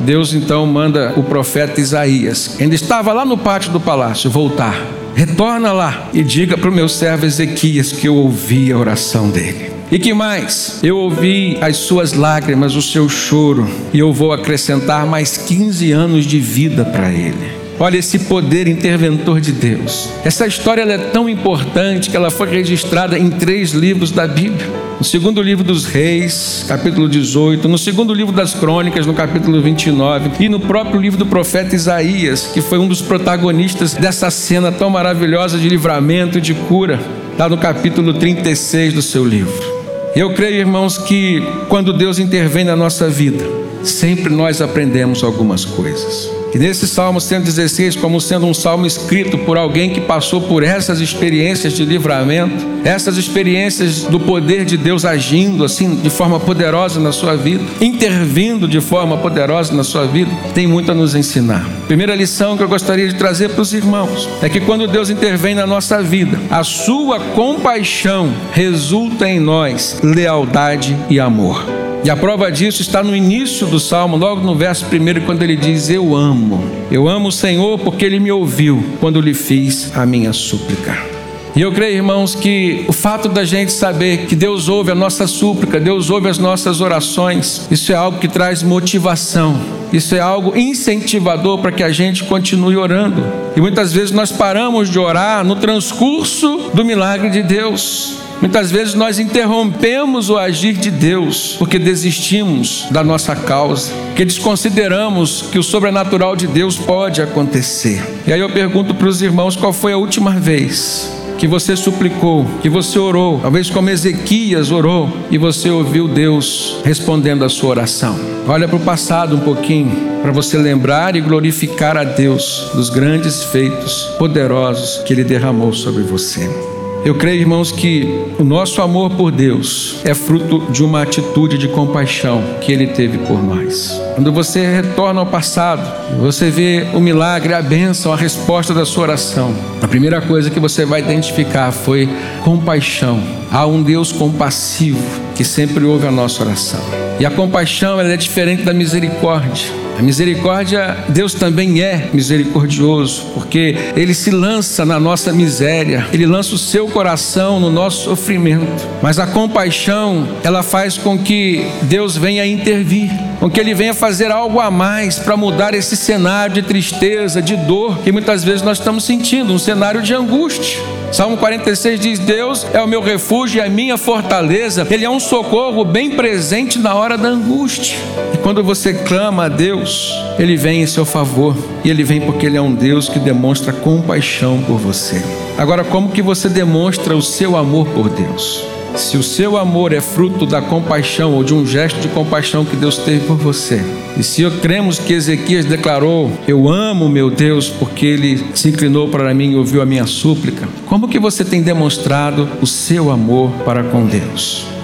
Deus 0.00 0.34
então 0.34 0.66
manda 0.66 1.12
o 1.16 1.22
profeta 1.22 1.80
Isaías, 1.80 2.56
ainda 2.60 2.74
estava 2.74 3.12
lá 3.12 3.24
no 3.24 3.38
pátio 3.38 3.72
do 3.72 3.80
palácio, 3.80 4.30
voltar. 4.30 4.74
Retorna 5.14 5.72
lá 5.72 6.10
e 6.12 6.22
diga 6.22 6.58
para 6.58 6.68
o 6.68 6.72
meu 6.72 6.88
servo 6.88 7.24
Ezequias 7.24 7.90
que 7.90 8.06
eu 8.06 8.14
ouvi 8.14 8.70
a 8.70 8.78
oração 8.78 9.30
dele. 9.30 9.70
E 9.90 9.98
que 9.98 10.12
mais? 10.12 10.80
Eu 10.82 10.98
ouvi 10.98 11.56
as 11.60 11.76
suas 11.76 12.12
lágrimas, 12.12 12.74
o 12.74 12.82
seu 12.82 13.08
choro, 13.08 13.68
e 13.94 13.98
eu 13.98 14.12
vou 14.12 14.32
acrescentar 14.32 15.06
mais 15.06 15.36
15 15.36 15.92
anos 15.92 16.24
de 16.24 16.40
vida 16.40 16.84
para 16.84 17.10
ele. 17.10 17.65
Olha 17.78 17.98
esse 17.98 18.20
poder 18.20 18.66
interventor 18.66 19.38
de 19.38 19.52
Deus. 19.52 20.08
Essa 20.24 20.46
história 20.46 20.82
é 20.82 20.96
tão 20.96 21.28
importante 21.28 22.08
que 22.08 22.16
ela 22.16 22.30
foi 22.30 22.48
registrada 22.48 23.18
em 23.18 23.28
três 23.28 23.72
livros 23.72 24.10
da 24.10 24.26
Bíblia. 24.26 24.66
No 24.98 25.04
segundo 25.04 25.42
livro 25.42 25.62
dos 25.62 25.84
Reis, 25.84 26.64
capítulo 26.66 27.06
18, 27.06 27.68
no 27.68 27.76
segundo 27.76 28.14
livro 28.14 28.32
das 28.32 28.54
Crônicas, 28.54 29.04
no 29.04 29.12
capítulo 29.12 29.60
29, 29.60 30.30
e 30.42 30.48
no 30.48 30.58
próprio 30.58 30.98
livro 30.98 31.18
do 31.18 31.26
profeta 31.26 31.76
Isaías, 31.76 32.50
que 32.54 32.62
foi 32.62 32.78
um 32.78 32.88
dos 32.88 33.02
protagonistas 33.02 33.92
dessa 33.92 34.30
cena 34.30 34.72
tão 34.72 34.88
maravilhosa 34.88 35.58
de 35.58 35.68
livramento 35.68 36.38
e 36.38 36.40
de 36.40 36.54
cura, 36.54 36.98
lá 37.38 37.46
no 37.46 37.58
capítulo 37.58 38.14
36 38.14 38.94
do 38.94 39.02
seu 39.02 39.22
livro. 39.22 39.76
Eu 40.14 40.32
creio, 40.32 40.60
irmãos, 40.60 40.96
que 40.96 41.42
quando 41.68 41.92
Deus 41.92 42.18
intervém 42.18 42.64
na 42.64 42.74
nossa 42.74 43.06
vida, 43.06 43.44
sempre 43.82 44.32
nós 44.32 44.62
aprendemos 44.62 45.22
algumas 45.22 45.66
coisas. 45.66 46.45
E 46.54 46.58
nesse 46.58 46.86
Salmo 46.86 47.20
116, 47.20 47.96
como 47.96 48.20
sendo 48.20 48.46
um 48.46 48.54
salmo 48.54 48.86
escrito 48.86 49.36
por 49.38 49.58
alguém 49.58 49.90
que 49.90 50.00
passou 50.00 50.40
por 50.40 50.62
essas 50.62 51.00
experiências 51.00 51.72
de 51.72 51.84
livramento, 51.84 52.64
essas 52.84 53.16
experiências 53.16 54.04
do 54.04 54.18
poder 54.18 54.64
de 54.64 54.76
Deus 54.76 55.04
agindo 55.04 55.64
assim 55.64 55.96
de 55.96 56.08
forma 56.08 56.38
poderosa 56.38 57.00
na 57.00 57.12
sua 57.12 57.36
vida, 57.36 57.64
intervindo 57.80 58.68
de 58.68 58.80
forma 58.80 59.18
poderosa 59.18 59.74
na 59.74 59.84
sua 59.84 60.06
vida, 60.06 60.30
tem 60.54 60.66
muito 60.66 60.92
a 60.92 60.94
nos 60.94 61.14
ensinar. 61.14 61.68
Primeira 61.86 62.14
lição 62.14 62.56
que 62.56 62.62
eu 62.62 62.68
gostaria 62.68 63.08
de 63.08 63.14
trazer 63.14 63.50
para 63.50 63.62
os 63.62 63.74
irmãos 63.74 64.28
é 64.42 64.48
que 64.48 64.60
quando 64.60 64.86
Deus 64.86 65.10
intervém 65.10 65.54
na 65.54 65.66
nossa 65.66 66.02
vida, 66.02 66.40
a 66.50 66.62
sua 66.62 67.20
compaixão 67.20 68.32
resulta 68.52 69.28
em 69.28 69.40
nós 69.40 69.98
lealdade 70.02 70.96
e 71.10 71.20
amor. 71.20 71.85
E 72.04 72.10
a 72.10 72.16
prova 72.16 72.52
disso 72.52 72.82
está 72.82 73.02
no 73.02 73.16
início 73.16 73.66
do 73.66 73.80
salmo, 73.80 74.16
logo 74.16 74.40
no 74.40 74.54
verso 74.54 74.86
primeiro, 74.86 75.22
quando 75.22 75.42
ele 75.42 75.56
diz: 75.56 75.90
Eu 75.90 76.14
amo. 76.14 76.64
Eu 76.90 77.08
amo 77.08 77.28
o 77.28 77.32
Senhor 77.32 77.78
porque 77.78 78.04
ele 78.04 78.20
me 78.20 78.30
ouviu 78.30 78.82
quando 79.00 79.20
lhe 79.20 79.34
fiz 79.34 79.96
a 79.96 80.06
minha 80.06 80.32
súplica. 80.32 81.16
E 81.56 81.62
eu 81.62 81.72
creio, 81.72 81.96
irmãos, 81.96 82.34
que 82.34 82.84
o 82.86 82.92
fato 82.92 83.30
da 83.30 83.42
gente 83.42 83.72
saber 83.72 84.26
que 84.26 84.36
Deus 84.36 84.68
ouve 84.68 84.90
a 84.90 84.94
nossa 84.94 85.26
súplica, 85.26 85.80
Deus 85.80 86.10
ouve 86.10 86.28
as 86.28 86.36
nossas 86.36 86.82
orações, 86.82 87.66
isso 87.70 87.90
é 87.92 87.94
algo 87.94 88.18
que 88.18 88.28
traz 88.28 88.62
motivação, 88.62 89.58
isso 89.90 90.14
é 90.14 90.20
algo 90.20 90.54
incentivador 90.54 91.56
para 91.56 91.72
que 91.72 91.82
a 91.82 91.90
gente 91.90 92.24
continue 92.24 92.76
orando. 92.76 93.24
E 93.56 93.60
muitas 93.62 93.90
vezes 93.90 94.10
nós 94.10 94.30
paramos 94.30 94.90
de 94.90 94.98
orar 94.98 95.42
no 95.46 95.56
transcurso 95.56 96.70
do 96.74 96.84
milagre 96.84 97.30
de 97.30 97.42
Deus. 97.42 98.25
Muitas 98.40 98.70
vezes 98.70 98.94
nós 98.94 99.18
interrompemos 99.18 100.30
o 100.30 100.36
agir 100.36 100.74
de 100.74 100.90
Deus 100.90 101.56
porque 101.58 101.78
desistimos 101.78 102.86
da 102.90 103.02
nossa 103.02 103.34
causa, 103.34 103.92
que 104.14 104.24
desconsideramos 104.24 105.42
que 105.50 105.58
o 105.58 105.62
sobrenatural 105.62 106.36
de 106.36 106.46
Deus 106.46 106.76
pode 106.76 107.20
acontecer. 107.22 108.02
E 108.26 108.32
aí 108.32 108.40
eu 108.40 108.50
pergunto 108.50 108.94
para 108.94 109.08
os 109.08 109.22
irmãos 109.22 109.56
qual 109.56 109.72
foi 109.72 109.92
a 109.92 109.98
última 109.98 110.32
vez 110.32 111.16
que 111.38 111.46
você 111.46 111.76
suplicou, 111.76 112.46
que 112.62 112.68
você 112.68 112.98
orou, 112.98 113.38
talvez 113.40 113.68
como 113.68 113.90
Ezequias 113.90 114.70
orou, 114.70 115.12
e 115.30 115.36
você 115.36 115.70
ouviu 115.70 116.08
Deus 116.08 116.78
respondendo 116.84 117.44
a 117.44 117.48
sua 117.48 117.70
oração. 117.70 118.18
Olha 118.48 118.66
para 118.66 118.76
o 118.76 118.80
passado 118.80 119.36
um 119.36 119.40
pouquinho, 119.40 120.20
para 120.22 120.32
você 120.32 120.56
lembrar 120.56 121.14
e 121.14 121.20
glorificar 121.20 121.96
a 121.96 122.04
Deus 122.04 122.70
dos 122.74 122.88
grandes 122.88 123.44
feitos 123.44 124.14
poderosos 124.18 125.02
que 125.04 125.12
Ele 125.12 125.24
derramou 125.24 125.72
sobre 125.72 126.02
você. 126.02 126.75
Eu 127.06 127.14
creio, 127.14 127.42
irmãos, 127.42 127.70
que 127.70 128.20
o 128.36 128.42
nosso 128.42 128.82
amor 128.82 129.10
por 129.10 129.30
Deus 129.30 130.00
é 130.04 130.12
fruto 130.12 130.72
de 130.72 130.82
uma 130.82 131.02
atitude 131.02 131.56
de 131.56 131.68
compaixão 131.68 132.42
que 132.60 132.72
Ele 132.72 132.88
teve 132.88 133.16
por 133.18 133.40
nós. 133.40 134.02
Quando 134.16 134.32
você 134.32 134.66
retorna 134.66 135.20
ao 135.20 135.26
passado, 135.26 135.88
você 136.18 136.50
vê 136.50 136.84
o 136.94 136.98
milagre, 136.98 137.54
a 137.54 137.62
bênção, 137.62 138.12
a 138.12 138.16
resposta 138.16 138.74
da 138.74 138.84
sua 138.84 139.04
oração. 139.04 139.54
A 139.80 139.86
primeira 139.86 140.20
coisa 140.20 140.50
que 140.50 140.58
você 140.58 140.84
vai 140.84 141.00
identificar 141.00 141.70
foi 141.70 142.08
compaixão. 142.42 143.22
Há 143.52 143.64
um 143.66 143.84
Deus 143.84 144.10
compassivo 144.10 144.98
que 145.36 145.44
sempre 145.44 145.84
ouve 145.84 146.08
a 146.08 146.10
nossa 146.10 146.42
oração. 146.42 146.80
E 147.20 147.24
a 147.24 147.30
compaixão 147.30 148.00
ela 148.00 148.12
é 148.12 148.16
diferente 148.16 148.64
da 148.64 148.74
misericórdia. 148.74 149.85
A 149.98 150.02
misericórdia, 150.02 150.96
Deus 151.08 151.32
também 151.32 151.80
é 151.80 152.10
misericordioso, 152.12 153.26
porque 153.32 153.76
Ele 153.96 154.12
se 154.12 154.30
lança 154.30 154.84
na 154.84 155.00
nossa 155.00 155.32
miséria, 155.32 156.06
Ele 156.12 156.26
lança 156.26 156.54
o 156.54 156.58
seu 156.58 156.86
coração 156.86 157.58
no 157.58 157.70
nosso 157.70 158.04
sofrimento. 158.04 158.86
Mas 159.02 159.18
a 159.18 159.26
compaixão, 159.26 160.28
ela 160.44 160.62
faz 160.62 160.98
com 160.98 161.18
que 161.18 161.66
Deus 161.82 162.16
venha 162.16 162.46
intervir, 162.46 163.10
com 163.40 163.48
que 163.48 163.58
Ele 163.58 163.74
venha 163.74 163.94
fazer 163.94 164.30
algo 164.30 164.60
a 164.60 164.70
mais 164.70 165.18
para 165.18 165.36
mudar 165.36 165.72
esse 165.72 165.96
cenário 165.96 166.56
de 166.56 166.62
tristeza, 166.62 167.40
de 167.40 167.56
dor 167.56 167.98
que 167.98 168.12
muitas 168.12 168.44
vezes 168.44 168.62
nós 168.62 168.78
estamos 168.78 169.04
sentindo, 169.04 169.52
um 169.52 169.58
cenário 169.58 170.02
de 170.02 170.12
angústia. 170.12 170.78
Salmo 171.12 171.36
46 171.36 172.00
diz: 172.00 172.18
Deus 172.18 172.66
é 172.72 172.82
o 172.82 172.86
meu 172.86 173.00
refúgio 173.00 173.58
e 173.58 173.60
a 173.60 173.68
minha 173.68 173.96
fortaleza, 173.96 174.86
Ele 174.90 175.04
é 175.04 175.10
um 175.10 175.20
socorro 175.20 175.84
bem 175.84 176.10
presente 176.10 176.78
na 176.78 176.94
hora 176.94 177.16
da 177.16 177.28
angústia. 177.28 177.96
E 178.34 178.38
quando 178.38 178.62
você 178.62 178.92
clama 178.92 179.44
a 179.44 179.48
Deus, 179.48 180.12
Ele 180.38 180.56
vem 180.56 180.82
em 180.82 180.86
seu 180.86 181.04
favor, 181.04 181.56
e 181.84 181.90
Ele 181.90 182.04
vem 182.04 182.20
porque 182.20 182.46
Ele 182.46 182.56
é 182.56 182.60
um 182.60 182.74
Deus 182.74 183.08
que 183.08 183.18
demonstra 183.18 183.72
compaixão 183.72 184.60
por 184.66 184.78
você. 184.78 185.22
Agora, 185.56 185.84
como 185.84 186.10
que 186.10 186.20
você 186.20 186.48
demonstra 186.48 187.16
o 187.16 187.22
seu 187.22 187.56
amor 187.56 187.86
por 187.88 188.08
Deus? 188.08 188.64
Se 188.96 189.18
o 189.18 189.22
seu 189.22 189.58
amor 189.58 189.92
é 189.92 190.00
fruto 190.00 190.46
da 190.46 190.62
compaixão 190.62 191.34
ou 191.34 191.44
de 191.44 191.52
um 191.52 191.66
gesto 191.66 192.00
de 192.00 192.08
compaixão 192.08 192.64
que 192.64 192.74
Deus 192.74 192.96
teve 192.96 193.26
por 193.26 193.36
você, 193.36 193.84
e 194.16 194.22
se 194.22 194.48
cremos 194.62 194.98
que 194.98 195.12
Ezequias 195.12 195.66
declarou: 195.66 196.32
Eu 196.48 196.68
amo 196.68 197.06
meu 197.08 197.30
Deus 197.30 197.68
porque 197.68 198.06
ele 198.06 198.42
se 198.54 198.70
inclinou 198.70 199.08
para 199.08 199.34
mim 199.34 199.52
e 199.52 199.56
ouviu 199.56 199.82
a 199.82 199.86
minha 199.86 200.06
súplica, 200.06 200.66
como 200.86 201.08
que 201.08 201.18
você 201.18 201.44
tem 201.44 201.60
demonstrado 201.60 202.48
o 202.62 202.66
seu 202.66 203.10
amor 203.10 203.50
para 203.64 203.84
com 203.84 204.06
Deus? 204.06 204.75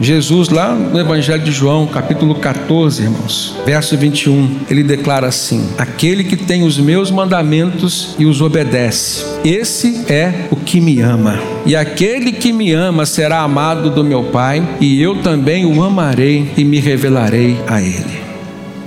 Jesus, 0.00 0.48
lá 0.48 0.74
no 0.74 0.98
Evangelho 0.98 1.42
de 1.42 1.50
João, 1.50 1.84
capítulo 1.86 2.36
14, 2.36 3.02
irmãos, 3.02 3.56
verso 3.66 3.96
21, 3.96 4.60
ele 4.70 4.84
declara 4.84 5.26
assim: 5.26 5.70
Aquele 5.76 6.22
que 6.22 6.36
tem 6.36 6.62
os 6.62 6.78
meus 6.78 7.10
mandamentos 7.10 8.14
e 8.16 8.24
os 8.24 8.40
obedece, 8.40 9.24
esse 9.44 10.04
é 10.10 10.46
o 10.52 10.56
que 10.56 10.80
me 10.80 11.00
ama. 11.00 11.40
E 11.66 11.74
aquele 11.74 12.30
que 12.30 12.52
me 12.52 12.72
ama 12.72 13.04
será 13.06 13.40
amado 13.40 13.90
do 13.90 14.04
meu 14.04 14.24
Pai, 14.24 14.62
e 14.80 15.02
eu 15.02 15.16
também 15.16 15.66
o 15.66 15.82
amarei 15.82 16.52
e 16.56 16.64
me 16.64 16.78
revelarei 16.78 17.58
a 17.66 17.82
ele. 17.82 18.28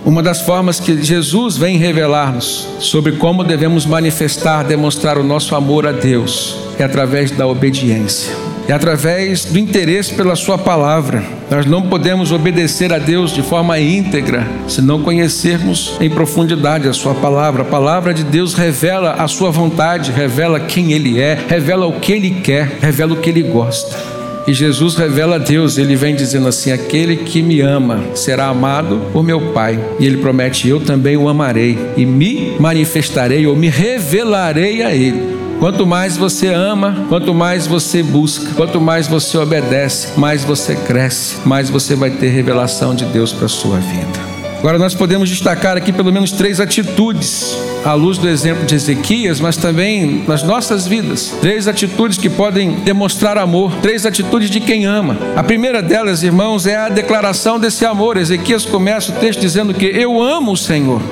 Uma 0.06 0.24
das 0.24 0.41
formas 0.41 0.80
que 0.80 1.03
Jesus 1.03 1.58
vem 1.58 1.77
revelar-nos 1.77 2.68
sobre 2.80 3.13
como 3.13 3.44
devemos 3.44 3.86
manifestar, 3.86 4.63
demonstrar 4.63 5.18
o 5.18 5.24
nosso 5.24 5.56
amor 5.56 5.86
a 5.86 5.91
Deus 5.91 6.58
é 6.80 6.84
através 6.84 7.32
da 7.32 7.46
obediência 7.46 8.50
é 8.68 8.74
através 8.74 9.46
do 9.46 9.60
interesse 9.60 10.13
pela 10.13 10.36
Sua 10.36 10.58
palavra. 10.58 11.24
Nós 11.50 11.65
não 11.65 11.84
podemos 11.84 12.32
obedecer 12.32 12.94
a 12.94 13.00
Deus 13.00 13.34
de 13.34 13.41
forma 13.41 13.80
íntegra 13.80 14.48
se 14.68 14.82
não 14.82 15.01
conhecermos 15.01 15.94
em 16.00 16.10
profundidade 16.10 16.88
a 16.88 16.94
Sua 16.94 17.13
palavra. 17.13 17.63
A 17.63 17.65
palavra 17.65 18.13
de 18.13 18.24
Deus 18.24 18.53
revela 18.53 19.13
a 19.13 19.27
Sua 19.27 19.51
vontade, 19.51 20.12
revela 20.12 20.60
quem 20.60 20.94
Ele 20.94 21.20
é, 21.20 21.38
revela 21.48 21.86
o 21.86 22.00
que 22.00 22.13
Ele 22.13 22.41
quer, 22.41 22.77
revela 22.82 23.13
o 23.13 23.18
que 23.18 23.30
Ele 23.30 23.44
gosta. 23.44 24.22
E 24.48 24.53
Jesus 24.53 24.96
revela 24.96 25.36
a 25.36 25.39
Deus, 25.39 25.77
ele 25.77 25.96
vem 25.96 26.15
dizendo 26.15 26.48
assim: 26.48 26.72
Aquele 26.72 27.15
que 27.15 27.41
me 27.41 27.62
ama 27.62 28.03
será 28.15 28.48
amado 28.48 29.00
por 29.13 29.24
meu 29.24 29.39
Pai. 29.53 29.80
E 30.00 30.06
ele 30.06 30.18
promete: 30.18 30.68
Eu 30.68 30.80
também 30.80 31.15
o 31.15 31.30
amarei 31.30 31.77
e 31.96 32.06
me 32.06 32.56
manifestarei 32.60 33.46
ou 33.46 33.56
me 33.56 33.70
revelarei 33.70 34.82
a 34.82 34.94
ele. 34.94 35.40
Quanto 35.62 35.86
mais 35.86 36.18
você 36.18 36.48
ama, 36.48 37.06
quanto 37.08 37.36
mais 37.36 37.68
você 37.68 38.01
busca, 38.01 38.51
quanto 38.56 38.82
mais 38.82 39.06
você 39.06 39.38
obedece, 39.38 40.20
mais 40.20 40.44
você 40.44 40.75
cresce, 40.75 41.38
mais 41.46 41.70
você 41.70 41.96
vai 41.96 42.10
ter 42.10 42.30
revelação 42.30 42.96
de 42.96 43.06
Deus 43.06 43.32
para 43.32 43.46
a 43.46 43.48
sua 43.48 43.77
vida. 43.77 44.20
Agora 44.58 44.80
nós 44.80 44.96
podemos 44.96 45.30
destacar 45.30 45.77
aqui 45.77 45.94
pelo 45.94 46.12
menos 46.12 46.32
três 46.32 46.60
atitudes, 46.60 47.56
à 47.86 47.94
luz 47.94 48.18
do 48.18 48.27
exemplo 48.27 48.65
de 48.65 48.74
Ezequias, 48.74 49.39
mas 49.39 49.56
também 49.56 50.24
nas 50.27 50.41
nossas 50.41 50.88
vidas. 50.88 51.32
Três 51.39 51.68
atitudes 51.68 52.18
que 52.18 52.27
podem 52.27 52.72
demonstrar 52.77 53.38
amor, 53.38 53.72
três 53.84 54.03
atitudes 54.03 54.50
de 54.50 54.60
quem 54.60 54.88
ama. 54.88 55.15
A 55.36 55.44
primeira 55.44 55.80
delas, 55.84 56.24
irmãos, 56.24 56.65
é 56.65 56.75
a 56.75 56.89
declaração 56.89 57.60
desse 57.60 57.86
amor. 57.86 58.18
Ezequias 58.18 58.65
começa 58.65 59.12
o 59.12 59.15
texto 59.15 59.39
dizendo 59.39 59.75
que 59.75 59.86
eu 59.86 60.20
amo 60.20 60.53
o 60.53 60.58
Senhor 60.58 61.03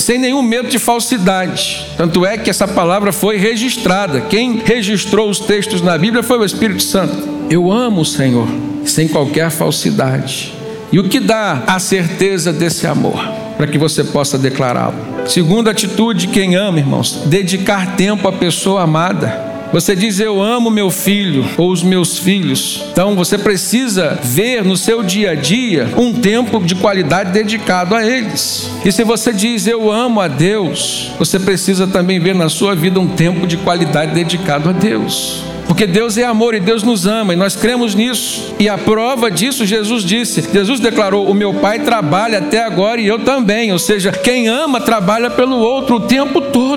sem 0.00 0.18
nenhum 0.18 0.42
medo 0.42 0.68
de 0.68 0.78
falsidade. 0.78 1.86
Tanto 1.96 2.24
é 2.24 2.38
que 2.38 2.50
essa 2.50 2.66
palavra 2.66 3.12
foi 3.12 3.36
registrada. 3.36 4.20
Quem 4.22 4.58
registrou 4.64 5.28
os 5.28 5.40
textos 5.40 5.82
na 5.82 5.96
Bíblia 5.98 6.22
foi 6.22 6.38
o 6.38 6.44
Espírito 6.44 6.82
Santo. 6.82 7.28
Eu 7.50 7.70
amo 7.70 8.02
o 8.02 8.06
Senhor, 8.06 8.48
sem 8.84 9.08
qualquer 9.08 9.50
falsidade. 9.50 10.54
E 10.90 10.98
o 10.98 11.04
que 11.04 11.20
dá 11.20 11.64
a 11.66 11.78
certeza 11.78 12.52
desse 12.52 12.86
amor? 12.86 13.20
Para 13.56 13.66
que 13.66 13.76
você 13.76 14.04
possa 14.04 14.38
declará-lo. 14.38 14.96
Segunda 15.26 15.70
atitude, 15.70 16.28
quem 16.28 16.54
ama, 16.54 16.78
irmãos, 16.78 17.24
dedicar 17.26 17.96
tempo 17.96 18.28
à 18.28 18.32
pessoa 18.32 18.82
amada. 18.82 19.47
Você 19.72 19.94
diz 19.94 20.18
eu 20.18 20.42
amo 20.42 20.70
meu 20.70 20.90
filho 20.90 21.44
ou 21.58 21.70
os 21.70 21.82
meus 21.82 22.18
filhos. 22.18 22.84
Então 22.90 23.14
você 23.14 23.36
precisa 23.36 24.18
ver 24.22 24.64
no 24.64 24.76
seu 24.76 25.02
dia 25.02 25.32
a 25.32 25.34
dia 25.34 25.88
um 25.96 26.12
tempo 26.12 26.58
de 26.60 26.74
qualidade 26.74 27.32
dedicado 27.32 27.94
a 27.94 28.04
eles. 28.04 28.70
E 28.84 28.90
se 28.90 29.04
você 29.04 29.32
diz 29.32 29.66
eu 29.66 29.90
amo 29.90 30.20
a 30.20 30.28
Deus, 30.28 31.12
você 31.18 31.38
precisa 31.38 31.86
também 31.86 32.18
ver 32.18 32.34
na 32.34 32.48
sua 32.48 32.74
vida 32.74 32.98
um 32.98 33.08
tempo 33.08 33.46
de 33.46 33.58
qualidade 33.58 34.14
dedicado 34.14 34.70
a 34.70 34.72
Deus. 34.72 35.44
Porque 35.68 35.86
Deus 35.86 36.16
é 36.16 36.24
amor 36.24 36.54
e 36.54 36.60
Deus 36.60 36.82
nos 36.82 37.06
ama 37.06 37.34
e 37.34 37.36
nós 37.36 37.54
cremos 37.54 37.94
nisso. 37.94 38.54
E 38.58 38.68
a 38.68 38.78
prova 38.78 39.30
disso, 39.30 39.66
Jesus 39.66 40.02
disse: 40.02 40.48
Jesus 40.52 40.80
declarou: 40.80 41.30
O 41.30 41.34
meu 41.34 41.52
Pai 41.52 41.78
trabalha 41.80 42.38
até 42.38 42.64
agora 42.64 42.98
e 43.00 43.06
eu 43.06 43.18
também. 43.18 43.70
Ou 43.70 43.78
seja, 43.78 44.10
quem 44.10 44.48
ama 44.48 44.80
trabalha 44.80 45.28
pelo 45.30 45.56
outro 45.58 45.96
o 45.96 46.00
tempo 46.00 46.40
todo. 46.40 46.67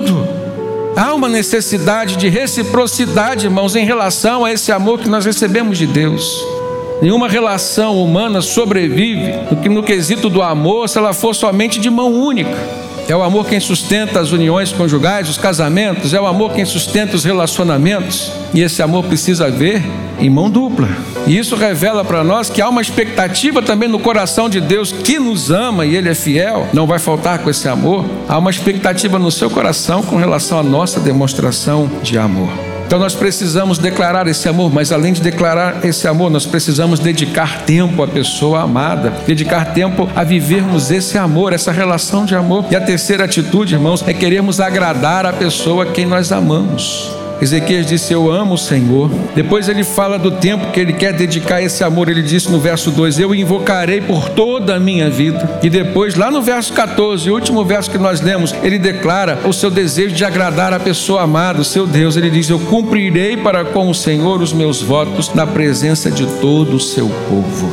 Há 0.94 1.14
uma 1.14 1.28
necessidade 1.28 2.16
de 2.16 2.28
reciprocidade, 2.28 3.46
irmãos, 3.46 3.74
em 3.74 3.84
relação 3.84 4.44
a 4.44 4.52
esse 4.52 4.70
amor 4.70 4.98
que 4.98 5.08
nós 5.08 5.24
recebemos 5.24 5.78
de 5.78 5.86
Deus. 5.86 6.44
Nenhuma 7.00 7.28
relação 7.28 8.00
humana 8.02 8.42
sobrevive 8.42 9.32
no, 9.50 9.56
que, 9.56 9.68
no 9.68 9.82
quesito 9.82 10.28
do 10.28 10.42
amor 10.42 10.88
se 10.88 10.98
ela 10.98 11.12
for 11.12 11.34
somente 11.34 11.80
de 11.80 11.88
mão 11.88 12.12
única. 12.12 12.56
É 13.12 13.14
o 13.14 13.22
amor 13.22 13.44
quem 13.44 13.60
sustenta 13.60 14.20
as 14.20 14.32
uniões 14.32 14.72
conjugais, 14.72 15.28
os 15.28 15.36
casamentos, 15.36 16.14
é 16.14 16.18
o 16.18 16.24
amor 16.24 16.54
quem 16.54 16.64
sustenta 16.64 17.14
os 17.14 17.24
relacionamentos. 17.24 18.32
E 18.54 18.62
esse 18.62 18.82
amor 18.82 19.04
precisa 19.04 19.48
haver 19.48 19.82
em 20.18 20.30
mão 20.30 20.48
dupla. 20.48 20.88
E 21.26 21.36
isso 21.36 21.54
revela 21.54 22.06
para 22.06 22.24
nós 22.24 22.48
que 22.48 22.62
há 22.62 22.70
uma 22.70 22.80
expectativa 22.80 23.60
também 23.60 23.86
no 23.86 23.98
coração 23.98 24.48
de 24.48 24.62
Deus 24.62 24.92
que 24.92 25.18
nos 25.18 25.50
ama 25.50 25.84
e 25.84 25.94
Ele 25.94 26.08
é 26.08 26.14
fiel, 26.14 26.66
não 26.72 26.86
vai 26.86 26.98
faltar 26.98 27.40
com 27.40 27.50
esse 27.50 27.68
amor. 27.68 28.06
Há 28.26 28.38
uma 28.38 28.50
expectativa 28.50 29.18
no 29.18 29.30
seu 29.30 29.50
coração 29.50 30.02
com 30.02 30.16
relação 30.16 30.58
à 30.58 30.62
nossa 30.62 30.98
demonstração 30.98 31.90
de 32.02 32.16
amor. 32.16 32.71
Então 32.92 33.00
nós 33.00 33.14
precisamos 33.14 33.78
declarar 33.78 34.26
esse 34.26 34.46
amor, 34.50 34.70
mas 34.70 34.92
além 34.92 35.14
de 35.14 35.22
declarar 35.22 35.82
esse 35.82 36.06
amor, 36.06 36.30
nós 36.30 36.44
precisamos 36.44 37.00
dedicar 37.00 37.62
tempo 37.62 38.02
à 38.02 38.06
pessoa 38.06 38.60
amada, 38.60 39.08
dedicar 39.26 39.72
tempo 39.72 40.10
a 40.14 40.22
vivermos 40.22 40.90
esse 40.90 41.16
amor, 41.16 41.54
essa 41.54 41.72
relação 41.72 42.26
de 42.26 42.34
amor. 42.34 42.66
E 42.70 42.76
a 42.76 42.82
terceira 42.82 43.24
atitude, 43.24 43.76
irmãos, 43.76 44.06
é 44.06 44.12
queremos 44.12 44.60
agradar 44.60 45.24
a 45.24 45.32
pessoa 45.32 45.86
quem 45.86 46.04
nós 46.04 46.30
amamos. 46.32 47.21
Ezequias 47.42 47.86
disse: 47.86 48.12
Eu 48.12 48.30
amo 48.30 48.54
o 48.54 48.58
Senhor. 48.58 49.10
Depois 49.34 49.68
ele 49.68 49.82
fala 49.82 50.16
do 50.16 50.30
tempo 50.30 50.70
que 50.70 50.78
ele 50.78 50.92
quer 50.92 51.12
dedicar 51.12 51.60
esse 51.60 51.82
amor. 51.82 52.08
Ele 52.08 52.22
disse 52.22 52.48
no 52.48 52.60
verso 52.60 52.92
2: 52.92 53.18
Eu 53.18 53.34
invocarei 53.34 54.00
por 54.00 54.28
toda 54.28 54.76
a 54.76 54.80
minha 54.80 55.10
vida. 55.10 55.58
E 55.60 55.68
depois, 55.68 56.14
lá 56.14 56.30
no 56.30 56.40
verso 56.40 56.72
14, 56.72 57.28
o 57.28 57.34
último 57.34 57.64
verso 57.64 57.90
que 57.90 57.98
nós 57.98 58.20
lemos, 58.20 58.54
ele 58.62 58.78
declara 58.78 59.40
o 59.44 59.52
seu 59.52 59.72
desejo 59.72 60.14
de 60.14 60.24
agradar 60.24 60.72
a 60.72 60.78
pessoa 60.78 61.22
amada, 61.22 61.60
o 61.60 61.64
seu 61.64 61.84
Deus. 61.84 62.16
Ele 62.16 62.30
diz: 62.30 62.48
Eu 62.48 62.60
cumprirei 62.60 63.36
para 63.36 63.64
com 63.64 63.90
o 63.90 63.94
Senhor 63.94 64.40
os 64.40 64.52
meus 64.52 64.80
votos 64.80 65.34
na 65.34 65.44
presença 65.44 66.12
de 66.12 66.24
todo 66.40 66.76
o 66.76 66.80
seu 66.80 67.08
povo. 67.28 67.72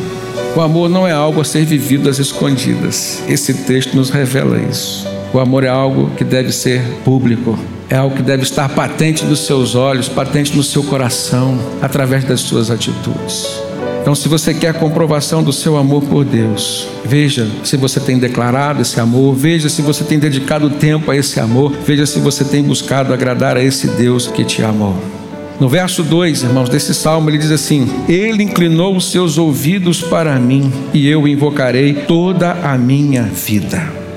O 0.55 0.61
amor 0.61 0.89
não 0.89 1.07
é 1.07 1.11
algo 1.11 1.41
a 1.41 1.45
ser 1.45 1.63
vivido 1.63 2.09
às 2.09 2.17
escondidas. 2.17 3.23
Esse 3.27 3.53
texto 3.53 3.95
nos 3.95 4.09
revela 4.09 4.59
isso. 4.59 5.07
O 5.31 5.39
amor 5.39 5.63
é 5.63 5.67
algo 5.67 6.09
que 6.17 6.23
deve 6.23 6.51
ser 6.51 6.81
público, 7.05 7.57
é 7.89 7.95
algo 7.95 8.15
que 8.15 8.21
deve 8.21 8.43
estar 8.43 8.69
patente 8.69 9.25
nos 9.25 9.45
seus 9.45 9.73
olhos, 9.73 10.07
patente 10.07 10.55
no 10.55 10.63
seu 10.63 10.83
coração, 10.83 11.57
através 11.81 12.23
das 12.23 12.41
suas 12.41 12.69
atitudes. 12.69 13.61
Então, 14.01 14.15
se 14.15 14.29
você 14.29 14.53
quer 14.53 14.69
a 14.69 14.73
comprovação 14.73 15.43
do 15.43 15.51
seu 15.51 15.75
amor 15.75 16.03
por 16.03 16.23
Deus, 16.23 16.87
veja 17.03 17.47
se 17.63 17.75
você 17.75 17.99
tem 17.99 18.17
declarado 18.17 18.81
esse 18.81 18.99
amor, 18.99 19.35
veja 19.35 19.67
se 19.69 19.81
você 19.81 20.03
tem 20.03 20.17
dedicado 20.17 20.69
tempo 20.69 21.11
a 21.11 21.15
esse 21.15 21.39
amor, 21.39 21.73
veja 21.85 22.05
se 22.05 22.19
você 22.19 22.45
tem 22.45 22.63
buscado 22.63 23.13
agradar 23.13 23.57
a 23.57 23.63
esse 23.63 23.87
Deus 23.87 24.27
que 24.27 24.45
te 24.45 24.63
amou. 24.63 24.95
No 25.59 25.67
verso 25.67 26.03
2, 26.03 26.43
irmãos, 26.43 26.69
desse 26.69 26.93
salmo, 26.93 27.29
ele 27.29 27.37
diz 27.37 27.51
assim: 27.51 27.87
Ele 28.07 28.43
inclinou 28.43 28.95
os 28.95 29.11
seus 29.11 29.37
ouvidos 29.37 30.01
para 30.01 30.39
mim, 30.39 30.71
e 30.93 31.07
eu 31.07 31.27
invocarei 31.27 31.93
toda 31.93 32.51
a 32.51 32.77
minha 32.77 33.23
vida. 33.23 34.08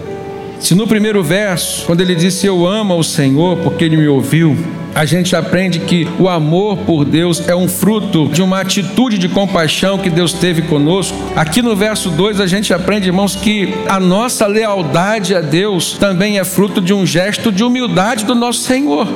Se 0.62 0.76
no 0.76 0.86
primeiro 0.86 1.24
verso, 1.24 1.84
quando 1.86 2.02
ele 2.02 2.14
disse 2.14 2.46
eu 2.46 2.64
amo 2.64 2.96
o 2.96 3.02
Senhor 3.02 3.58
porque 3.58 3.84
ele 3.84 3.96
me 3.96 4.06
ouviu, 4.06 4.56
a 4.94 5.04
gente 5.04 5.34
aprende 5.34 5.80
que 5.80 6.06
o 6.20 6.28
amor 6.28 6.78
por 6.78 7.04
Deus 7.04 7.48
é 7.48 7.56
um 7.56 7.66
fruto 7.66 8.28
de 8.28 8.40
uma 8.40 8.60
atitude 8.60 9.18
de 9.18 9.28
compaixão 9.28 9.98
que 9.98 10.08
Deus 10.08 10.32
teve 10.32 10.62
conosco. 10.62 11.18
Aqui 11.34 11.62
no 11.62 11.74
verso 11.74 12.10
2 12.10 12.38
a 12.38 12.46
gente 12.46 12.72
aprende, 12.72 13.08
irmãos, 13.08 13.34
que 13.34 13.74
a 13.88 13.98
nossa 13.98 14.46
lealdade 14.46 15.34
a 15.34 15.40
Deus 15.40 15.94
também 15.94 16.38
é 16.38 16.44
fruto 16.44 16.80
de 16.80 16.94
um 16.94 17.04
gesto 17.04 17.50
de 17.50 17.64
humildade 17.64 18.24
do 18.24 18.34
nosso 18.36 18.60
Senhor. 18.60 19.08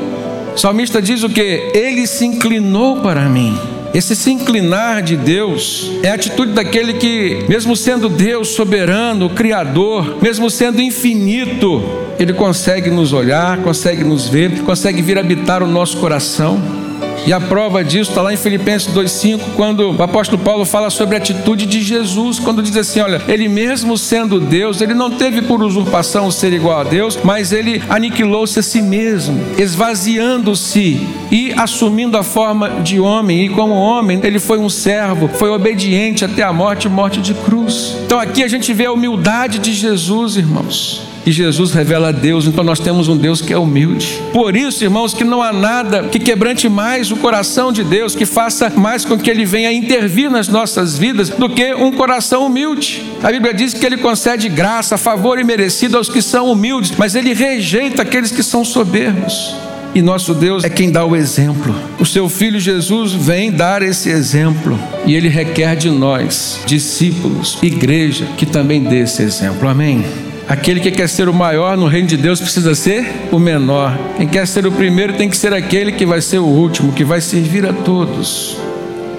O 0.52 0.58
salmista 0.58 1.00
diz 1.00 1.22
o 1.22 1.28
que? 1.28 1.70
Ele 1.72 2.08
se 2.08 2.26
inclinou 2.26 3.02
para 3.02 3.28
mim. 3.28 3.56
Esse 3.96 4.14
se 4.14 4.30
inclinar 4.30 5.00
de 5.00 5.16
Deus 5.16 5.90
é 6.02 6.10
a 6.10 6.14
atitude 6.16 6.52
daquele 6.52 6.92
que, 6.92 7.46
mesmo 7.48 7.74
sendo 7.74 8.10
Deus 8.10 8.48
soberano, 8.48 9.30
Criador, 9.30 10.18
mesmo 10.20 10.50
sendo 10.50 10.82
infinito, 10.82 11.82
ele 12.18 12.34
consegue 12.34 12.90
nos 12.90 13.14
olhar, 13.14 13.56
consegue 13.62 14.04
nos 14.04 14.28
ver, 14.28 14.60
consegue 14.64 15.00
vir 15.00 15.18
habitar 15.18 15.62
o 15.62 15.66
nosso 15.66 15.96
coração. 15.96 16.85
E 17.26 17.32
a 17.32 17.40
prova 17.40 17.82
disso 17.82 18.10
está 18.10 18.22
lá 18.22 18.32
em 18.32 18.36
Filipenses 18.36 18.94
2,5, 18.94 19.40
quando 19.56 19.90
o 19.90 20.02
apóstolo 20.02 20.40
Paulo 20.40 20.64
fala 20.64 20.90
sobre 20.90 21.16
a 21.16 21.18
atitude 21.18 21.66
de 21.66 21.82
Jesus, 21.82 22.38
quando 22.38 22.62
diz 22.62 22.76
assim: 22.76 23.00
olha, 23.00 23.20
ele 23.26 23.48
mesmo 23.48 23.98
sendo 23.98 24.38
Deus, 24.38 24.80
ele 24.80 24.94
não 24.94 25.10
teve 25.10 25.42
por 25.42 25.60
usurpação 25.60 26.30
ser 26.30 26.52
igual 26.52 26.80
a 26.80 26.84
Deus, 26.84 27.18
mas 27.24 27.50
ele 27.50 27.82
aniquilou-se 27.88 28.60
a 28.60 28.62
si 28.62 28.80
mesmo, 28.80 29.40
esvaziando-se 29.58 31.04
e 31.32 31.52
assumindo 31.56 32.16
a 32.16 32.22
forma 32.22 32.80
de 32.82 33.00
homem, 33.00 33.46
e 33.46 33.48
como 33.48 33.74
homem, 33.74 34.20
ele 34.22 34.38
foi 34.38 34.58
um 34.58 34.68
servo, 34.68 35.26
foi 35.26 35.50
obediente 35.50 36.24
até 36.24 36.44
a 36.44 36.52
morte 36.52 36.88
morte 36.88 37.20
de 37.20 37.34
cruz. 37.34 37.96
Então 38.04 38.20
aqui 38.20 38.44
a 38.44 38.48
gente 38.48 38.72
vê 38.72 38.86
a 38.86 38.92
humildade 38.92 39.58
de 39.58 39.72
Jesus, 39.72 40.36
irmãos. 40.36 41.15
E 41.26 41.32
Jesus 41.32 41.72
revela 41.72 42.10
a 42.10 42.12
Deus, 42.12 42.46
então 42.46 42.62
nós 42.62 42.78
temos 42.78 43.08
um 43.08 43.16
Deus 43.16 43.40
que 43.40 43.52
é 43.52 43.58
humilde. 43.58 44.22
Por 44.32 44.56
isso, 44.56 44.84
irmãos, 44.84 45.12
que 45.12 45.24
não 45.24 45.42
há 45.42 45.52
nada 45.52 46.04
que 46.04 46.20
quebrante 46.20 46.68
mais 46.68 47.10
o 47.10 47.16
coração 47.16 47.72
de 47.72 47.82
Deus, 47.82 48.14
que 48.14 48.24
faça 48.24 48.70
mais 48.70 49.04
com 49.04 49.18
que 49.18 49.28
ele 49.28 49.44
venha 49.44 49.72
intervir 49.72 50.30
nas 50.30 50.46
nossas 50.46 50.96
vidas 50.96 51.28
do 51.30 51.48
que 51.48 51.74
um 51.74 51.90
coração 51.90 52.46
humilde. 52.46 53.02
A 53.24 53.32
Bíblia 53.32 53.52
diz 53.52 53.74
que 53.74 53.84
ele 53.84 53.96
concede 53.96 54.48
graça, 54.48 54.96
favor 54.96 55.36
e 55.40 55.42
merecido 55.42 55.96
aos 55.96 56.08
que 56.08 56.22
são 56.22 56.48
humildes, 56.52 56.92
mas 56.96 57.16
ele 57.16 57.34
rejeita 57.34 58.02
aqueles 58.02 58.30
que 58.30 58.42
são 58.44 58.64
soberbos. 58.64 59.56
E 59.96 60.02
nosso 60.02 60.32
Deus 60.32 60.62
é 60.62 60.68
quem 60.68 60.92
dá 60.92 61.04
o 61.04 61.16
exemplo. 61.16 61.74
O 61.98 62.06
seu 62.06 62.28
filho 62.28 62.60
Jesus 62.60 63.12
vem 63.12 63.50
dar 63.50 63.82
esse 63.82 64.10
exemplo. 64.10 64.78
E 65.06 65.14
ele 65.14 65.28
requer 65.28 65.74
de 65.74 65.90
nós, 65.90 66.60
discípulos, 66.66 67.58
igreja, 67.62 68.26
que 68.36 68.46
também 68.46 68.82
dê 68.82 69.00
esse 69.00 69.22
exemplo. 69.22 69.66
Amém. 69.66 70.04
Aquele 70.48 70.78
que 70.78 70.92
quer 70.92 71.08
ser 71.08 71.28
o 71.28 71.34
maior 71.34 71.76
no 71.76 71.88
reino 71.88 72.06
de 72.06 72.16
Deus 72.16 72.40
precisa 72.40 72.72
ser 72.74 73.04
o 73.32 73.38
menor. 73.38 73.98
Quem 74.16 74.28
quer 74.28 74.46
ser 74.46 74.64
o 74.64 74.70
primeiro 74.70 75.14
tem 75.14 75.28
que 75.28 75.36
ser 75.36 75.52
aquele 75.52 75.90
que 75.90 76.06
vai 76.06 76.20
ser 76.20 76.38
o 76.38 76.46
último, 76.46 76.92
que 76.92 77.04
vai 77.04 77.20
servir 77.20 77.66
a 77.66 77.72
todos. 77.72 78.56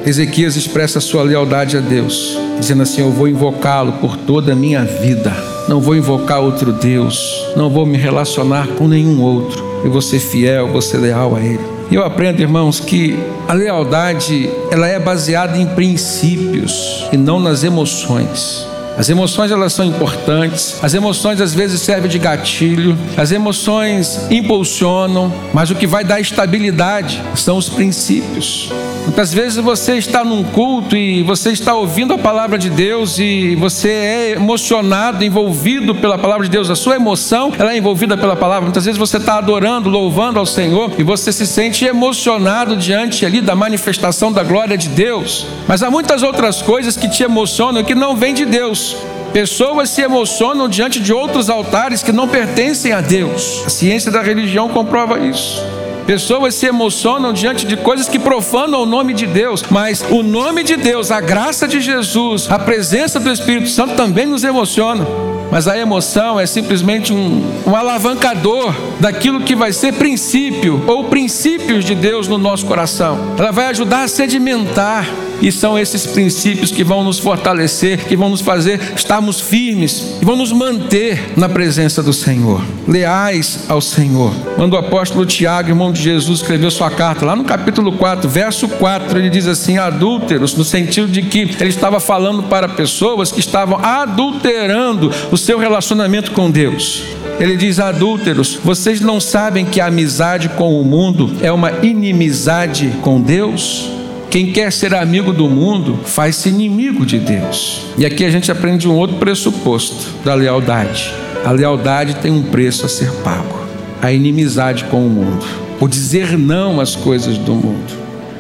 Ezequias 0.05 0.55
expressa 0.55 1.01
sua 1.01 1.23
lealdade 1.23 1.75
a 1.75 1.81
Deus, 1.81 2.37
dizendo 2.57 2.83
assim: 2.83 3.01
Eu 3.01 3.11
vou 3.11 3.27
invocá-lo 3.27 3.93
por 3.93 4.15
toda 4.15 4.53
a 4.53 4.55
minha 4.55 4.85
vida. 4.85 5.33
Não 5.67 5.81
vou 5.81 5.97
invocar 5.97 6.39
outro 6.39 6.71
Deus, 6.71 7.19
não 7.57 7.69
vou 7.69 7.85
me 7.85 7.97
relacionar 7.97 8.67
com 8.77 8.87
nenhum 8.87 9.21
outro. 9.21 9.61
Eu 9.83 9.91
vou 9.91 10.01
ser 10.01 10.19
fiel, 10.19 10.69
vou 10.69 10.81
ser 10.81 10.99
leal 10.99 11.35
a 11.35 11.41
Ele. 11.41 11.59
Eu 11.91 12.05
aprendo, 12.05 12.41
irmãos, 12.41 12.79
que 12.79 13.19
a 13.49 13.53
lealdade 13.53 14.49
ela 14.71 14.87
é 14.87 14.97
baseada 14.97 15.57
em 15.57 15.65
princípios 15.65 17.05
e 17.11 17.17
não 17.17 17.37
nas 17.37 17.65
emoções. 17.65 18.65
As 18.97 19.09
emoções 19.09 19.51
elas 19.51 19.73
são 19.73 19.85
importantes. 19.85 20.79
As 20.81 20.93
emoções 20.93 21.39
às 21.39 21.53
vezes 21.53 21.81
servem 21.81 22.09
de 22.09 22.17
gatilho. 22.17 22.97
As 23.15 23.31
emoções 23.31 24.19
impulsionam, 24.31 25.31
mas 25.53 25.69
o 25.69 25.75
que 25.75 25.85
vai 25.85 26.03
dar 26.03 26.19
estabilidade 26.19 27.21
são 27.35 27.57
os 27.57 27.69
princípios. 27.69 28.71
Muitas 29.07 29.33
vezes 29.33 29.57
você 29.57 29.95
está 29.95 30.21
num 30.21 30.43
culto 30.43 30.95
e 30.95 31.23
você 31.23 31.51
está 31.51 31.73
ouvindo 31.73 32.13
a 32.13 32.17
palavra 32.17 32.57
de 32.57 32.69
Deus 32.69 33.17
e 33.17 33.55
você 33.55 33.89
é 33.89 34.31
emocionado, 34.31 35.23
envolvido 35.23 35.95
pela 35.95 36.17
palavra 36.17 36.43
de 36.43 36.51
Deus. 36.51 36.69
A 36.69 36.75
sua 36.75 36.97
emoção 36.97 37.53
ela 37.57 37.71
é 37.71 37.77
envolvida 37.77 38.17
pela 38.17 38.35
palavra. 38.35 38.63
Muitas 38.63 38.83
vezes 38.83 38.99
você 38.99 39.15
está 39.15 39.37
adorando, 39.37 39.89
louvando 39.89 40.37
ao 40.37 40.45
Senhor 40.45 40.91
e 40.97 41.03
você 41.03 41.31
se 41.31 41.47
sente 41.47 41.85
emocionado 41.85 42.75
diante 42.75 43.25
ali 43.25 43.39
da 43.39 43.55
manifestação 43.55 44.29
da 44.29 44.43
glória 44.43 44.77
de 44.77 44.89
Deus. 44.89 45.47
Mas 45.69 45.81
há 45.81 45.89
muitas 45.89 46.21
outras 46.21 46.61
coisas 46.61 46.97
que 46.97 47.07
te 47.07 47.23
emocionam 47.23 47.85
que 47.85 47.95
não 47.95 48.13
vêm 48.13 48.33
de 48.33 48.45
Deus. 48.45 48.97
Pessoas 49.31 49.89
se 49.89 50.01
emocionam 50.01 50.67
diante 50.67 50.99
de 50.99 51.13
outros 51.13 51.49
altares 51.49 52.03
que 52.03 52.11
não 52.11 52.27
pertencem 52.27 52.91
a 52.91 52.99
Deus. 52.99 53.63
A 53.65 53.69
ciência 53.69 54.11
da 54.11 54.21
religião 54.21 54.67
comprova 54.67 55.17
isso. 55.17 55.76
Pessoas 56.07 56.55
se 56.55 56.65
emocionam 56.65 57.33
diante 57.33 57.67
de 57.67 57.75
coisas 57.75 58.07
que 58.07 58.17
profanam 58.17 58.81
o 58.81 58.85
nome 58.85 59.13
de 59.13 59.27
Deus, 59.27 59.61
mas 59.69 60.01
o 60.09 60.23
nome 60.23 60.63
de 60.63 60.77
Deus, 60.77 61.11
a 61.11 61.19
graça 61.19 61.67
de 61.67 61.81
Jesus, 61.81 62.49
a 62.49 62.57
presença 62.57 63.19
do 63.19 63.29
Espírito 63.29 63.67
Santo 63.67 63.93
também 63.95 64.25
nos 64.25 64.45
emociona. 64.45 65.05
Mas 65.51 65.67
a 65.67 65.77
emoção 65.77 66.39
é 66.39 66.45
simplesmente 66.45 67.11
um, 67.11 67.45
um 67.65 67.75
alavancador 67.75 68.73
daquilo 69.01 69.41
que 69.41 69.53
vai 69.53 69.73
ser 69.73 69.95
princípio 69.95 70.81
ou 70.87 71.03
princípios 71.03 71.83
de 71.83 71.93
Deus 71.93 72.25
no 72.25 72.37
nosso 72.37 72.65
coração. 72.65 73.35
Ela 73.37 73.51
vai 73.51 73.67
ajudar 73.67 74.03
a 74.03 74.07
sedimentar 74.07 75.05
e 75.41 75.51
são 75.51 75.77
esses 75.77 76.05
princípios 76.05 76.71
que 76.71 76.83
vão 76.83 77.03
nos 77.03 77.19
fortalecer, 77.19 78.05
que 78.05 78.15
vão 78.15 78.29
nos 78.29 78.41
fazer 78.41 78.79
estarmos 78.95 79.39
firmes 79.39 80.17
e 80.21 80.25
vão 80.25 80.35
nos 80.35 80.51
manter 80.51 81.33
na 81.35 81.47
presença 81.47 82.01
do 82.01 82.13
Senhor, 82.13 82.61
leais 82.87 83.65
ao 83.67 83.81
Senhor. 83.81 84.33
Quando 84.55 84.73
o 84.73 84.77
apóstolo 84.77 85.25
Tiago, 85.25 85.69
irmão 85.69 85.91
de 85.91 86.01
Jesus, 86.01 86.39
escreveu 86.39 86.71
sua 86.71 86.89
carta, 86.89 87.25
lá 87.25 87.35
no 87.35 87.43
capítulo 87.43 87.91
4, 87.91 88.29
verso 88.29 88.67
4, 88.67 89.17
ele 89.17 89.29
diz 89.29 89.47
assim: 89.47 89.77
adúlteros, 89.77 90.55
no 90.55 90.63
sentido 90.63 91.07
de 91.07 91.21
que 91.21 91.39
ele 91.59 91.69
estava 91.69 91.99
falando 91.99 92.43
para 92.43 92.67
pessoas 92.69 93.31
que 93.31 93.39
estavam 93.39 93.79
adulterando 93.83 95.11
o 95.31 95.37
seu 95.37 95.59
relacionamento 95.59 96.31
com 96.31 96.49
Deus. 96.49 97.03
Ele 97.39 97.55
diz: 97.55 97.79
adúlteros, 97.79 98.59
vocês 98.63 99.01
não 99.01 99.19
sabem 99.19 99.65
que 99.65 99.79
a 99.79 99.87
amizade 99.87 100.49
com 100.49 100.79
o 100.79 100.83
mundo 100.83 101.31
é 101.41 101.51
uma 101.51 101.71
inimizade 101.83 102.93
com 103.01 103.21
Deus? 103.21 103.96
Quem 104.29 104.51
quer 104.51 104.73
ser 104.73 104.93
amigo 104.93 105.31
do 105.31 105.49
mundo 105.49 106.01
faz-se 106.03 106.49
inimigo 106.49 107.05
de 107.05 107.17
Deus. 107.17 107.85
E 107.97 108.05
aqui 108.05 108.25
a 108.25 108.29
gente 108.29 108.51
aprende 108.51 108.87
um 108.87 108.93
outro 108.93 109.15
pressuposto 109.17 110.11
da 110.23 110.33
lealdade. 110.33 111.13
A 111.45 111.51
lealdade 111.51 112.15
tem 112.15 112.29
um 112.29 112.43
preço 112.43 112.85
a 112.85 112.89
ser 112.89 113.09
pago. 113.23 113.57
A 114.01 114.11
inimizade 114.11 114.83
com 114.85 115.07
o 115.07 115.09
mundo. 115.09 115.45
O 115.79 115.87
dizer 115.87 116.37
não 116.37 116.81
às 116.81 116.93
coisas 116.95 117.37
do 117.37 117.53
mundo. 117.53 117.97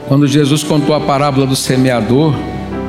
Quando 0.07 0.27
Jesus 0.27 0.61
contou 0.61 0.93
a 0.93 0.99
parábola 0.99 1.47
do 1.47 1.55
semeador, 1.55 2.33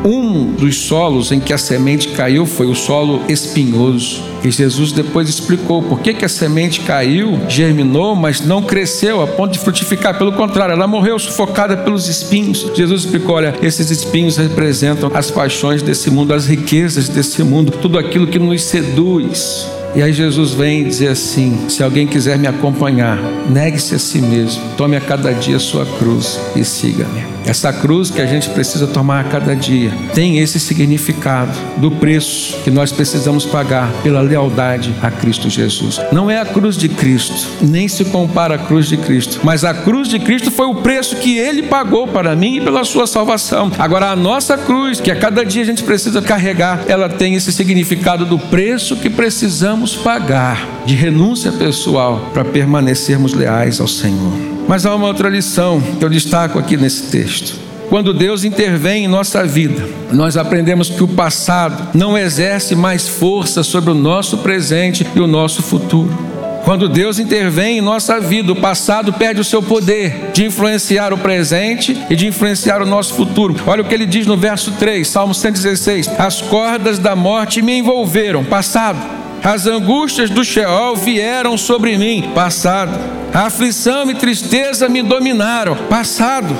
um 0.04 0.52
dos 0.52 0.76
solos 0.82 1.32
em 1.32 1.40
que 1.40 1.52
a 1.52 1.58
semente 1.58 2.08
caiu 2.08 2.46
foi 2.46 2.66
o 2.66 2.74
solo 2.74 3.22
espinhoso. 3.28 4.22
E 4.44 4.50
Jesus 4.50 4.92
depois 4.92 5.28
explicou 5.28 5.82
por 5.82 6.00
que, 6.00 6.14
que 6.14 6.24
a 6.24 6.28
semente 6.28 6.80
caiu, 6.80 7.38
germinou, 7.48 8.14
mas 8.14 8.40
não 8.40 8.62
cresceu 8.62 9.20
a 9.20 9.26
ponto 9.26 9.52
de 9.52 9.58
frutificar. 9.58 10.16
Pelo 10.16 10.32
contrário, 10.32 10.72
ela 10.72 10.86
morreu 10.86 11.18
sufocada 11.18 11.76
pelos 11.76 12.08
espinhos. 12.08 12.70
Jesus 12.74 13.04
explicou: 13.04 13.34
olha, 13.34 13.54
esses 13.62 13.90
espinhos 13.90 14.36
representam 14.36 15.10
as 15.12 15.30
paixões 15.30 15.82
desse 15.82 16.10
mundo, 16.10 16.32
as 16.32 16.46
riquezas 16.46 17.08
desse 17.08 17.42
mundo, 17.42 17.72
tudo 17.72 17.98
aquilo 17.98 18.26
que 18.26 18.38
nos 18.38 18.62
seduz. 18.62 19.77
E 19.94 20.02
aí 20.02 20.12
Jesus 20.12 20.52
vem 20.52 20.84
dizer 20.84 21.08
assim: 21.08 21.68
se 21.68 21.82
alguém 21.82 22.06
quiser 22.06 22.38
me 22.38 22.46
acompanhar, 22.46 23.18
negue-se 23.48 23.94
a 23.94 23.98
si 23.98 24.20
mesmo, 24.20 24.62
tome 24.76 24.96
a 24.96 25.00
cada 25.00 25.32
dia 25.32 25.56
a 25.56 25.60
sua 25.60 25.86
cruz 25.98 26.38
e 26.54 26.64
siga-me. 26.64 27.38
Essa 27.46 27.72
cruz 27.72 28.10
que 28.10 28.20
a 28.20 28.26
gente 28.26 28.50
precisa 28.50 28.86
tomar 28.86 29.20
a 29.20 29.24
cada 29.24 29.56
dia 29.56 29.90
tem 30.14 30.38
esse 30.38 30.60
significado 30.60 31.56
do 31.78 31.90
preço 31.90 32.58
que 32.62 32.70
nós 32.70 32.92
precisamos 32.92 33.46
pagar 33.46 33.90
pela 34.02 34.20
lealdade 34.20 34.94
a 35.02 35.10
Cristo 35.10 35.48
Jesus. 35.48 35.98
Não 36.12 36.30
é 36.30 36.38
a 36.38 36.44
cruz 36.44 36.76
de 36.76 36.90
Cristo, 36.90 37.48
nem 37.62 37.88
se 37.88 38.04
compara 38.04 38.56
à 38.56 38.58
cruz 38.58 38.86
de 38.86 38.98
Cristo, 38.98 39.40
mas 39.42 39.64
a 39.64 39.72
cruz 39.72 40.08
de 40.08 40.18
Cristo 40.18 40.50
foi 40.50 40.66
o 40.66 40.74
preço 40.74 41.16
que 41.16 41.38
ele 41.38 41.62
pagou 41.62 42.06
para 42.06 42.36
mim 42.36 42.56
e 42.56 42.60
pela 42.60 42.84
sua 42.84 43.06
salvação. 43.06 43.72
Agora, 43.78 44.10
a 44.10 44.16
nossa 44.16 44.58
cruz, 44.58 45.00
que 45.00 45.10
a 45.10 45.16
cada 45.16 45.42
dia 45.42 45.62
a 45.62 45.66
gente 45.66 45.82
precisa 45.82 46.20
carregar, 46.20 46.84
ela 46.86 47.08
tem 47.08 47.34
esse 47.34 47.50
significado 47.50 48.26
do 48.26 48.38
preço 48.38 48.96
que 48.96 49.08
precisamos 49.08 49.77
pagar 49.96 50.66
de 50.84 50.94
renúncia 50.94 51.52
pessoal 51.52 52.30
para 52.32 52.44
permanecermos 52.44 53.34
leais 53.34 53.80
ao 53.80 53.88
Senhor. 53.88 54.32
Mas 54.66 54.84
há 54.84 54.94
uma 54.94 55.06
outra 55.06 55.28
lição 55.28 55.80
que 55.80 56.04
eu 56.04 56.10
destaco 56.10 56.58
aqui 56.58 56.76
nesse 56.76 57.10
texto. 57.10 57.68
Quando 57.88 58.12
Deus 58.12 58.44
intervém 58.44 59.04
em 59.04 59.08
nossa 59.08 59.44
vida, 59.44 59.88
nós 60.12 60.36
aprendemos 60.36 60.90
que 60.90 61.02
o 61.02 61.08
passado 61.08 61.88
não 61.94 62.18
exerce 62.18 62.74
mais 62.74 63.08
força 63.08 63.62
sobre 63.62 63.90
o 63.90 63.94
nosso 63.94 64.38
presente 64.38 65.06
e 65.14 65.20
o 65.20 65.26
nosso 65.26 65.62
futuro. 65.62 66.28
Quando 66.64 66.86
Deus 66.86 67.18
intervém 67.18 67.78
em 67.78 67.80
nossa 67.80 68.20
vida, 68.20 68.52
o 68.52 68.56
passado 68.56 69.10
perde 69.14 69.40
o 69.40 69.44
seu 69.44 69.62
poder 69.62 70.32
de 70.34 70.44
influenciar 70.44 71.14
o 71.14 71.18
presente 71.18 71.96
e 72.10 72.14
de 72.14 72.26
influenciar 72.26 72.82
o 72.82 72.86
nosso 72.86 73.14
futuro. 73.14 73.56
Olha 73.66 73.80
o 73.80 73.86
que 73.86 73.94
ele 73.94 74.04
diz 74.04 74.26
no 74.26 74.36
verso 74.36 74.72
3, 74.72 75.08
Salmo 75.08 75.34
116: 75.34 76.08
As 76.18 76.42
cordas 76.42 76.98
da 76.98 77.16
morte 77.16 77.62
me 77.62 77.78
envolveram, 77.78 78.44
passado. 78.44 79.17
As 79.42 79.66
angústias 79.66 80.30
do 80.30 80.44
Sheol 80.44 80.96
vieram 80.96 81.56
sobre 81.56 81.96
mim, 81.96 82.30
passado. 82.34 82.98
A 83.32 83.46
aflição 83.46 84.10
e 84.10 84.14
tristeza 84.14 84.88
me 84.88 85.02
dominaram, 85.02 85.76
passado. 85.88 86.56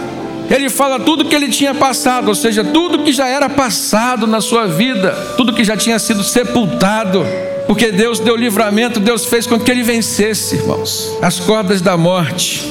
Ele 0.50 0.70
fala 0.70 0.98
tudo 0.98 1.24
que 1.24 1.34
ele 1.34 1.48
tinha 1.48 1.74
passado, 1.74 2.28
ou 2.28 2.34
seja, 2.34 2.64
tudo 2.64 3.02
que 3.02 3.12
já 3.12 3.28
era 3.28 3.50
passado 3.50 4.26
na 4.26 4.40
sua 4.40 4.66
vida, 4.66 5.10
tudo 5.36 5.52
que 5.52 5.62
já 5.62 5.76
tinha 5.76 5.98
sido 5.98 6.24
sepultado, 6.24 7.24
porque 7.66 7.92
Deus 7.92 8.18
deu 8.18 8.34
livramento, 8.34 8.98
Deus 8.98 9.26
fez 9.26 9.46
com 9.46 9.60
que 9.60 9.70
ele 9.70 9.82
vencesse, 9.82 10.56
irmãos, 10.56 11.18
as 11.20 11.38
cordas 11.38 11.82
da 11.82 11.98
morte. 11.98 12.66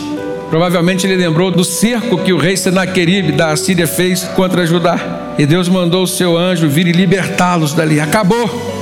Provavelmente 0.49 1.05
ele 1.05 1.17
lembrou 1.17 1.51
do 1.51 1.63
cerco 1.63 2.17
que 2.17 2.33
o 2.33 2.37
rei 2.37 2.55
Senaqueribe 2.55 3.33
da 3.33 3.51
Assíria 3.51 3.85
fez 3.85 4.23
contra 4.23 4.65
Judá. 4.65 4.97
E 5.37 5.45
Deus 5.45 5.67
mandou 5.67 6.03
o 6.03 6.07
seu 6.07 6.37
anjo 6.37 6.69
vir 6.69 6.87
e 6.87 6.93
libertá-los 6.93 7.73
dali. 7.73 7.99
Acabou. 7.99 8.76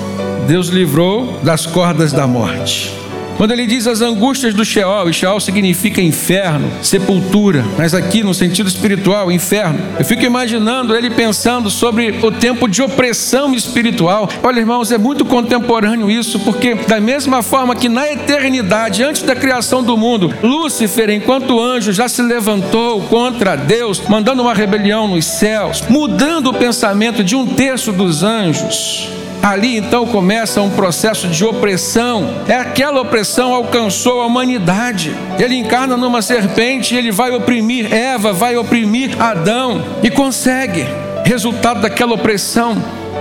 Deus 0.48 0.68
livrou 0.68 1.40
das 1.44 1.66
cordas 1.66 2.14
da 2.14 2.28
morte. 2.28 2.94
Quando 3.38 3.52
ele 3.52 3.66
diz 3.68 3.86
as 3.86 4.00
angústias 4.00 4.54
do 4.54 4.64
Sheol, 4.64 5.10
e 5.10 5.14
Sheol 5.14 5.42
significa 5.42 6.02
inferno, 6.02 6.72
sepultura, 6.82 7.66
mas 7.78 7.94
aqui 7.94 8.24
no 8.24 8.34
sentido 8.34 8.70
espiritual, 8.70 9.30
inferno. 9.30 9.78
Eu 10.00 10.06
fico 10.06 10.24
imaginando 10.24 10.96
ele 10.96 11.10
pensando 11.10 11.70
sobre 11.70 12.18
o 12.24 12.32
tempo 12.32 12.66
de 12.66 12.82
opressão 12.82 13.54
espiritual. 13.54 14.30
Olha, 14.42 14.60
irmãos, 14.60 14.90
é 14.90 14.98
muito 14.98 15.26
contemporâneo 15.26 16.10
isso, 16.10 16.40
porque 16.40 16.76
da 16.76 17.02
mesma 17.02 17.42
forma 17.42 17.76
que 17.76 17.90
na 17.90 18.10
eternidade, 18.10 19.04
antes 19.04 19.24
da 19.24 19.36
criação 19.36 19.84
do 19.84 19.98
mundo, 19.98 20.34
Lúcifer, 20.42 21.10
enquanto 21.10 21.60
anjo, 21.60 21.92
já 21.92 22.08
se 22.08 22.22
levantou 22.22 23.02
contra 23.02 23.58
Deus, 23.58 24.02
mandando 24.08 24.44
uma 24.44 24.54
rebelião 24.54 25.10
nos 25.10 25.26
céus, 25.26 25.84
mudando 25.90 26.52
o 26.52 26.54
pensamento 26.54 27.22
de 27.22 27.36
um 27.36 27.46
terço 27.46 27.92
dos 27.92 28.24
anjos. 28.24 29.25
Ali 29.46 29.78
então 29.78 30.08
começa 30.08 30.60
um 30.60 30.72
processo 30.72 31.28
de 31.28 31.46
opressão. 31.46 32.42
É 32.48 32.56
aquela 32.56 33.00
opressão 33.02 33.54
alcançou 33.54 34.20
a 34.20 34.26
humanidade. 34.26 35.16
Ele 35.38 35.54
encarna 35.54 35.96
numa 35.96 36.24
serpente 36.24 36.96
e 36.96 36.98
ele 36.98 37.12
vai 37.12 37.30
oprimir 37.30 37.94
Eva, 37.94 38.34
vai 38.34 38.58
oprimir 38.58 39.22
Adão 39.22 39.86
e 40.02 40.10
consegue. 40.10 40.88
Resultado 41.24 41.80
daquela 41.82 42.16
opressão, 42.16 42.76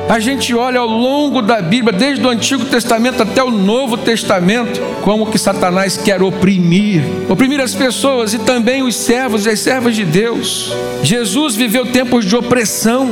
a 0.09 0.19
gente 0.19 0.55
olha 0.55 0.81
ao 0.81 0.87
longo 0.87 1.43
da 1.43 1.61
Bíblia, 1.61 1.93
desde 1.93 2.25
o 2.25 2.31
Antigo 2.31 2.65
Testamento 2.65 3.23
até 3.23 3.45
o 3.45 3.51
Novo 3.51 3.99
Testamento, 3.99 4.81
como 5.03 5.27
que 5.27 5.37
Satanás 5.37 5.99
quer 5.99 6.23
oprimir, 6.23 7.03
oprimir 7.29 7.61
as 7.61 7.75
pessoas 7.75 8.33
e 8.33 8.39
também 8.39 8.83
os 8.83 8.97
servos 8.97 9.45
e 9.45 9.51
as 9.51 9.61
servas 9.61 9.95
de 9.95 10.07
Deus. 10.07 10.73
Jesus 11.03 11.55
viveu 11.55 11.85
tempos 11.85 12.25
de 12.25 12.35
opressão, 12.35 13.11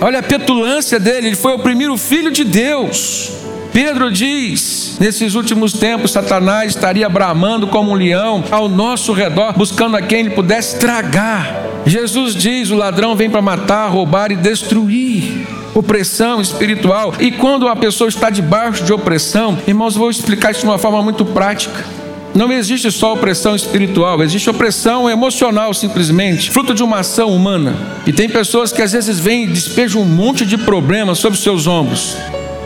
Olha 0.00 0.20
a 0.20 0.22
petulância 0.22 0.98
dele, 0.98 1.28
ele 1.28 1.36
foi 1.36 1.54
o 1.54 1.96
filho 1.98 2.30
de 2.30 2.42
Deus. 2.42 3.30
Pedro 3.72 4.10
diz: 4.10 4.96
nesses 4.98 5.34
últimos 5.34 5.72
tempos, 5.72 6.10
Satanás 6.12 6.74
estaria 6.74 7.08
bramando 7.08 7.66
como 7.66 7.90
um 7.90 7.94
leão 7.94 8.42
ao 8.50 8.68
nosso 8.68 9.12
redor, 9.12 9.52
buscando 9.56 9.96
a 9.96 10.02
quem 10.02 10.20
ele 10.20 10.30
pudesse 10.30 10.78
tragar. 10.78 11.54
Jesus 11.84 12.34
diz: 12.34 12.70
o 12.70 12.76
ladrão 12.76 13.14
vem 13.14 13.28
para 13.28 13.42
matar, 13.42 13.88
roubar 13.88 14.32
e 14.32 14.36
destruir. 14.36 15.46
Opressão 15.74 16.40
espiritual. 16.40 17.14
E 17.20 17.30
quando 17.30 17.64
uma 17.64 17.76
pessoa 17.76 18.08
está 18.08 18.28
debaixo 18.28 18.82
de 18.82 18.92
opressão, 18.92 19.56
irmãos, 19.68 19.94
vou 19.94 20.10
explicar 20.10 20.50
isso 20.50 20.60
de 20.60 20.66
uma 20.66 20.78
forma 20.78 21.00
muito 21.00 21.24
prática. 21.24 21.99
Não 22.34 22.52
existe 22.52 22.90
só 22.92 23.12
opressão 23.12 23.56
espiritual, 23.56 24.22
existe 24.22 24.48
opressão 24.48 25.10
emocional 25.10 25.74
simplesmente, 25.74 26.50
fruto 26.50 26.72
de 26.72 26.82
uma 26.82 27.00
ação 27.00 27.30
humana. 27.30 27.74
E 28.06 28.12
tem 28.12 28.28
pessoas 28.28 28.72
que 28.72 28.80
às 28.80 28.92
vezes 28.92 29.18
vêm 29.18 29.44
e 29.44 29.48
despejam 29.48 30.02
um 30.02 30.04
monte 30.04 30.46
de 30.46 30.56
problemas 30.56 31.18
sobre 31.18 31.38
seus 31.38 31.66
ombros. 31.66 32.16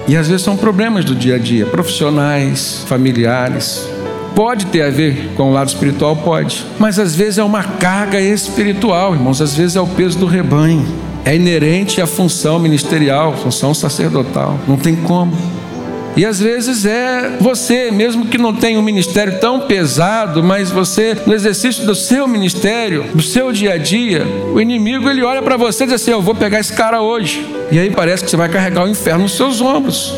E 0.07 0.17
às 0.17 0.29
vezes 0.29 0.43
são 0.43 0.55
problemas 0.55 1.05
do 1.05 1.15
dia 1.15 1.37
a 1.37 1.39
dia, 1.39 1.65
profissionais, 1.65 2.85
familiares. 2.87 3.89
Pode 4.35 4.67
ter 4.67 4.83
a 4.83 4.91
ver 4.91 5.31
com 5.35 5.51
o 5.51 5.53
lado 5.53 5.69
espiritual, 5.69 6.15
pode. 6.17 6.63
Mas 6.79 6.99
às 6.99 7.17
vezes 7.17 7.39
é 7.39 7.45
uma 7.45 7.63
carga 7.63 8.21
espiritual, 8.21 9.15
irmãos, 9.15 9.41
às 9.41 9.57
vezes 9.57 9.77
é 9.77 9.81
o 9.81 9.87
peso 9.87 10.19
do 10.19 10.27
rebanho. 10.27 10.87
É 11.25 11.35
inerente 11.35 12.03
à 12.03 12.07
função 12.07 12.59
ministerial, 12.59 13.35
função 13.35 13.73
sacerdotal. 13.73 14.59
Não 14.69 14.77
tem 14.77 14.95
como. 14.95 15.33
E 16.17 16.25
às 16.25 16.39
vezes 16.39 16.87
é 16.87 17.37
você, 17.41 17.91
mesmo 17.91 18.27
que 18.27 18.39
não 18.39 18.55
tenha 18.55 18.79
um 18.79 18.83
ministério 18.83 19.39
tão 19.41 19.61
pesado, 19.61 20.45
mas 20.45 20.71
você, 20.71 21.17
no 21.27 21.35
exercício 21.35 21.85
do 21.85 21.95
seu 21.95 22.29
ministério, 22.29 23.05
do 23.15 23.23
seu 23.23 23.51
dia 23.51 23.75
a 23.75 23.79
dia, 23.79 24.25
o 24.53 24.61
inimigo 24.61 25.11
ele 25.11 25.23
olha 25.23 25.43
para 25.43 25.57
você 25.57 25.83
e 25.83 25.87
diz 25.87 25.97
assim: 25.97 26.13
Eu 26.13 26.23
vou 26.23 26.35
pegar 26.35 26.61
esse 26.61 26.73
cara 26.73 27.01
hoje. 27.01 27.45
E 27.73 27.79
aí 27.79 27.91
parece 27.91 28.23
que 28.23 28.31
você 28.31 28.37
vai 28.37 28.49
carregar 28.49 28.85
o 28.85 28.89
inferno 28.89 29.23
nos 29.23 29.37
seus 29.37 29.61
ombros. 29.61 30.15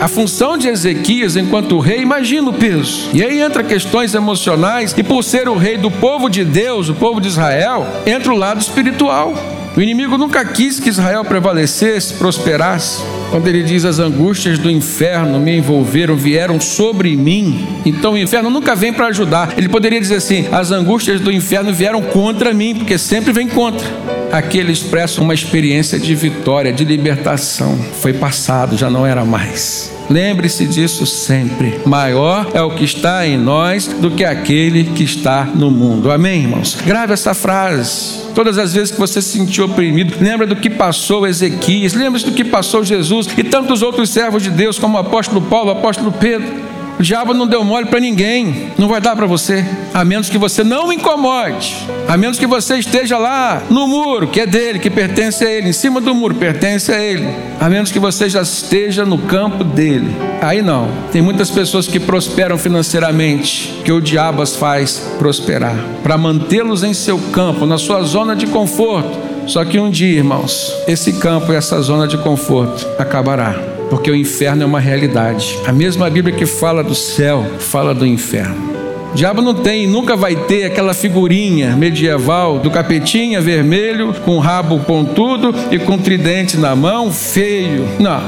A 0.00 0.06
função 0.06 0.56
de 0.56 0.68
Ezequias 0.68 1.36
enquanto 1.36 1.78
rei, 1.80 2.00
imagina 2.00 2.48
o 2.48 2.52
peso. 2.52 3.10
E 3.12 3.22
aí 3.22 3.40
entra 3.40 3.64
questões 3.64 4.14
emocionais, 4.14 4.94
e 4.96 5.02
por 5.02 5.24
ser 5.24 5.48
o 5.48 5.56
rei 5.56 5.76
do 5.76 5.90
povo 5.90 6.30
de 6.30 6.44
Deus, 6.44 6.88
o 6.88 6.94
povo 6.94 7.20
de 7.20 7.26
Israel, 7.26 7.84
entra 8.06 8.32
o 8.32 8.36
lado 8.36 8.60
espiritual. 8.60 9.34
O 9.76 9.80
inimigo 9.80 10.16
nunca 10.16 10.44
quis 10.44 10.78
que 10.78 10.88
Israel 10.88 11.24
prevalecesse, 11.24 12.14
prosperasse. 12.14 13.02
Quando 13.30 13.46
ele 13.46 13.62
diz 13.62 13.84
as 13.84 13.98
angústias 13.98 14.58
do 14.58 14.70
inferno 14.70 15.38
me 15.38 15.56
envolveram, 15.56 16.16
vieram 16.16 16.58
sobre 16.60 17.14
mim. 17.14 17.66
Então 17.84 18.14
o 18.14 18.18
inferno 18.18 18.48
nunca 18.48 18.74
vem 18.74 18.92
para 18.92 19.08
ajudar. 19.08 19.54
Ele 19.56 19.68
poderia 19.68 20.00
dizer 20.00 20.16
assim: 20.16 20.46
as 20.50 20.70
angústias 20.70 21.20
do 21.20 21.30
inferno 21.30 21.72
vieram 21.72 22.00
contra 22.00 22.54
mim, 22.54 22.74
porque 22.74 22.96
sempre 22.96 23.32
vem 23.32 23.48
contra. 23.48 23.86
Aqui 24.32 24.58
ele 24.58 24.72
expressa 24.72 25.20
uma 25.20 25.34
experiência 25.34 25.98
de 25.98 26.14
vitória, 26.14 26.72
de 26.72 26.84
libertação. 26.84 27.78
Foi 28.00 28.12
passado, 28.12 28.76
já 28.76 28.88
não 28.88 29.06
era 29.06 29.24
mais. 29.24 29.97
Lembre-se 30.10 30.66
disso 30.66 31.06
sempre. 31.06 31.80
Maior 31.84 32.50
é 32.54 32.62
o 32.62 32.70
que 32.70 32.84
está 32.84 33.26
em 33.26 33.36
nós 33.36 33.86
do 33.86 34.10
que 34.10 34.24
aquele 34.24 34.84
que 34.84 35.04
está 35.04 35.44
no 35.44 35.70
mundo. 35.70 36.10
Amém, 36.10 36.42
irmãos? 36.42 36.76
Grave 36.84 37.12
essa 37.12 37.34
frase. 37.34 38.28
Todas 38.34 38.56
as 38.56 38.72
vezes 38.72 38.90
que 38.90 38.98
você 38.98 39.20
se 39.20 39.36
sentiu 39.38 39.64
oprimido, 39.64 40.14
lembra 40.20 40.46
do 40.46 40.56
que 40.56 40.70
passou 40.70 41.26
Ezequias, 41.26 41.92
lembra 41.92 42.20
do 42.20 42.32
que 42.32 42.44
passou 42.44 42.84
Jesus 42.84 43.28
e 43.36 43.44
tantos 43.44 43.82
outros 43.82 44.10
servos 44.10 44.42
de 44.42 44.50
Deus, 44.50 44.78
como 44.78 44.96
o 44.96 45.00
apóstolo 45.00 45.42
Paulo, 45.42 45.68
o 45.68 45.72
apóstolo 45.72 46.12
Pedro. 46.12 46.77
O 46.98 47.02
diabo 47.02 47.32
não 47.32 47.46
deu 47.46 47.62
mole 47.62 47.86
para 47.86 48.00
ninguém, 48.00 48.72
não 48.76 48.88
vai 48.88 49.00
dar 49.00 49.14
para 49.14 49.24
você, 49.24 49.64
a 49.94 50.04
menos 50.04 50.28
que 50.28 50.36
você 50.36 50.64
não 50.64 50.92
incomode, 50.92 51.76
a 52.08 52.16
menos 52.16 52.40
que 52.40 52.46
você 52.46 52.76
esteja 52.76 53.16
lá 53.16 53.62
no 53.70 53.86
muro, 53.86 54.26
que 54.26 54.40
é 54.40 54.46
dele, 54.46 54.80
que 54.80 54.90
pertence 54.90 55.44
a 55.44 55.48
ele, 55.50 55.68
em 55.68 55.72
cima 55.72 56.00
do 56.00 56.12
muro, 56.12 56.34
pertence 56.34 56.90
a 56.90 57.00
ele, 57.00 57.28
a 57.60 57.68
menos 57.68 57.92
que 57.92 58.00
você 58.00 58.28
já 58.28 58.42
esteja 58.42 59.04
no 59.04 59.16
campo 59.16 59.62
dele. 59.62 60.10
Aí 60.42 60.60
não. 60.60 60.90
Tem 61.12 61.22
muitas 61.22 61.52
pessoas 61.52 61.86
que 61.86 62.00
prosperam 62.00 62.58
financeiramente, 62.58 63.80
que 63.84 63.92
o 63.92 64.00
diabo 64.00 64.42
as 64.42 64.56
faz 64.56 64.98
prosperar, 65.20 65.76
para 66.02 66.18
mantê-los 66.18 66.82
em 66.82 66.92
seu 66.92 67.18
campo, 67.32 67.64
na 67.64 67.78
sua 67.78 68.02
zona 68.02 68.34
de 68.34 68.48
conforto. 68.48 69.16
Só 69.46 69.64
que 69.64 69.78
um 69.78 69.88
dia, 69.88 70.18
irmãos, 70.18 70.74
esse 70.88 71.12
campo 71.12 71.52
e 71.52 71.56
essa 71.56 71.80
zona 71.80 72.08
de 72.08 72.18
conforto 72.18 72.84
acabará 72.98 73.77
porque 73.90 74.10
o 74.10 74.16
inferno 74.16 74.62
é 74.62 74.66
uma 74.66 74.80
realidade. 74.80 75.58
A 75.66 75.72
mesma 75.72 76.08
Bíblia 76.10 76.34
que 76.34 76.46
fala 76.46 76.82
do 76.82 76.94
céu, 76.94 77.44
fala 77.58 77.94
do 77.94 78.06
inferno. 78.06 78.78
O 79.12 79.14
diabo 79.14 79.40
não 79.40 79.54
tem, 79.54 79.86
nunca 79.86 80.14
vai 80.14 80.36
ter 80.36 80.64
aquela 80.64 80.92
figurinha 80.92 81.74
medieval 81.74 82.58
do 82.58 82.70
capetinha 82.70 83.40
vermelho, 83.40 84.14
com 84.24 84.38
rabo 84.38 84.80
pontudo 84.80 85.54
e 85.70 85.78
com 85.78 85.96
tridente 85.96 86.56
na 86.56 86.76
mão, 86.76 87.10
feio. 87.10 87.88
Não. 87.98 88.22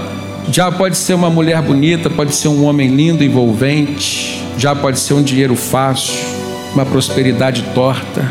O 0.48 0.50
diabo 0.50 0.78
pode 0.78 0.96
ser 0.96 1.14
uma 1.14 1.28
mulher 1.28 1.60
bonita, 1.60 2.08
pode 2.08 2.34
ser 2.34 2.48
um 2.48 2.64
homem 2.64 2.88
lindo, 2.88 3.22
envolvente. 3.22 4.42
Diabo 4.56 4.80
pode 4.80 4.98
ser 4.98 5.14
um 5.14 5.22
dinheiro 5.22 5.54
fácil, 5.54 6.14
uma 6.74 6.86
prosperidade 6.86 7.62
torta. 7.74 8.26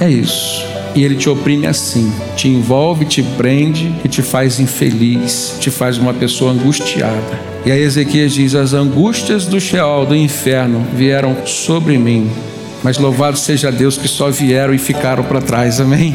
É 0.00 0.10
isso. 0.10 0.71
E 0.94 1.02
ele 1.02 1.16
te 1.16 1.28
oprime 1.28 1.66
assim, 1.66 2.12
te 2.36 2.48
envolve, 2.48 3.04
te 3.04 3.22
prende 3.22 3.94
e 4.04 4.08
te 4.08 4.20
faz 4.20 4.60
infeliz, 4.60 5.56
te 5.58 5.70
faz 5.70 5.96
uma 5.96 6.12
pessoa 6.12 6.52
angustiada. 6.52 7.40
E 7.64 7.72
aí 7.72 7.80
Ezequias 7.80 8.32
diz: 8.32 8.54
As 8.54 8.74
angústias 8.74 9.46
do 9.46 9.60
Sheol, 9.60 10.04
do 10.04 10.14
inferno, 10.14 10.86
vieram 10.94 11.46
sobre 11.46 11.96
mim, 11.96 12.30
mas 12.82 12.98
louvado 12.98 13.38
seja 13.38 13.72
Deus 13.72 13.96
que 13.96 14.08
só 14.08 14.30
vieram 14.30 14.74
e 14.74 14.78
ficaram 14.78 15.24
para 15.24 15.40
trás. 15.40 15.80
Amém. 15.80 16.14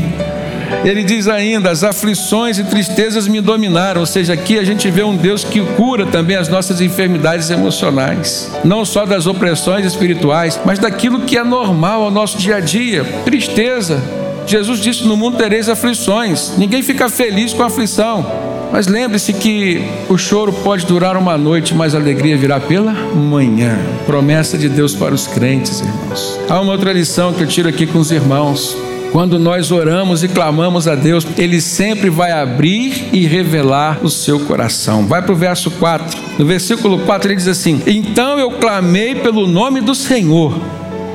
Ele 0.83 1.03
diz 1.03 1.27
ainda: 1.27 1.71
as 1.71 1.83
aflições 1.83 2.59
e 2.59 2.63
tristezas 2.63 3.27
me 3.27 3.41
dominaram. 3.41 4.01
Ou 4.01 4.07
seja, 4.07 4.33
aqui 4.33 4.59
a 4.59 4.63
gente 4.63 4.89
vê 4.91 5.03
um 5.03 5.15
Deus 5.15 5.43
que 5.43 5.61
cura 5.75 6.05
também 6.05 6.35
as 6.35 6.49
nossas 6.49 6.81
enfermidades 6.81 7.49
emocionais, 7.49 8.51
não 8.63 8.85
só 8.85 9.05
das 9.05 9.25
opressões 9.25 9.85
espirituais, 9.85 10.59
mas 10.65 10.79
daquilo 10.79 11.21
que 11.21 11.37
é 11.37 11.43
normal 11.43 12.03
ao 12.03 12.11
nosso 12.11 12.37
dia 12.37 12.57
a 12.57 12.59
dia: 12.59 13.03
tristeza, 13.25 14.01
Jesus 14.47 14.79
disse: 14.79 15.03
No 15.03 15.17
mundo 15.17 15.37
tereis 15.37 15.67
aflições. 15.67 16.53
Ninguém 16.57 16.81
fica 16.81 17.09
feliz 17.09 17.53
com 17.53 17.63
a 17.63 17.67
aflição. 17.67 18.25
Mas 18.71 18.87
lembre-se 18.87 19.33
que 19.33 19.81
o 20.09 20.17
choro 20.17 20.51
pode 20.51 20.85
durar 20.85 21.15
uma 21.15 21.37
noite, 21.37 21.73
mas 21.73 21.95
a 21.95 21.97
alegria 21.97 22.37
virá 22.37 22.59
pela 22.59 22.91
manhã. 22.91 23.77
Promessa 24.05 24.57
de 24.57 24.67
Deus 24.67 24.93
para 24.93 25.13
os 25.13 25.25
crentes, 25.25 25.81
irmãos. 25.81 26.39
Há 26.49 26.59
uma 26.59 26.73
outra 26.73 26.91
lição 26.91 27.33
que 27.33 27.43
eu 27.43 27.47
tiro 27.47 27.69
aqui 27.69 27.85
com 27.85 27.99
os 27.99 28.11
irmãos. 28.11 28.75
Quando 29.11 29.39
nós 29.39 29.71
oramos 29.71 30.21
e 30.21 30.27
clamamos 30.27 30.85
a 30.85 30.93
Deus, 30.93 31.25
Ele 31.37 31.61
sempre 31.61 32.09
vai 32.09 32.31
abrir 32.31 33.09
e 33.13 33.25
revelar 33.25 33.99
o 34.03 34.09
seu 34.09 34.39
coração. 34.41 35.07
Vai 35.07 35.21
para 35.21 35.31
o 35.31 35.35
verso 35.35 35.71
4. 35.71 36.17
No 36.37 36.45
versículo 36.45 36.99
4 36.99 37.29
ele 37.29 37.37
diz 37.37 37.47
assim: 37.47 37.81
Então 37.87 38.37
eu 38.37 38.51
clamei 38.51 39.15
pelo 39.15 39.47
nome 39.47 39.79
do 39.79 39.95
Senhor, 39.95 40.53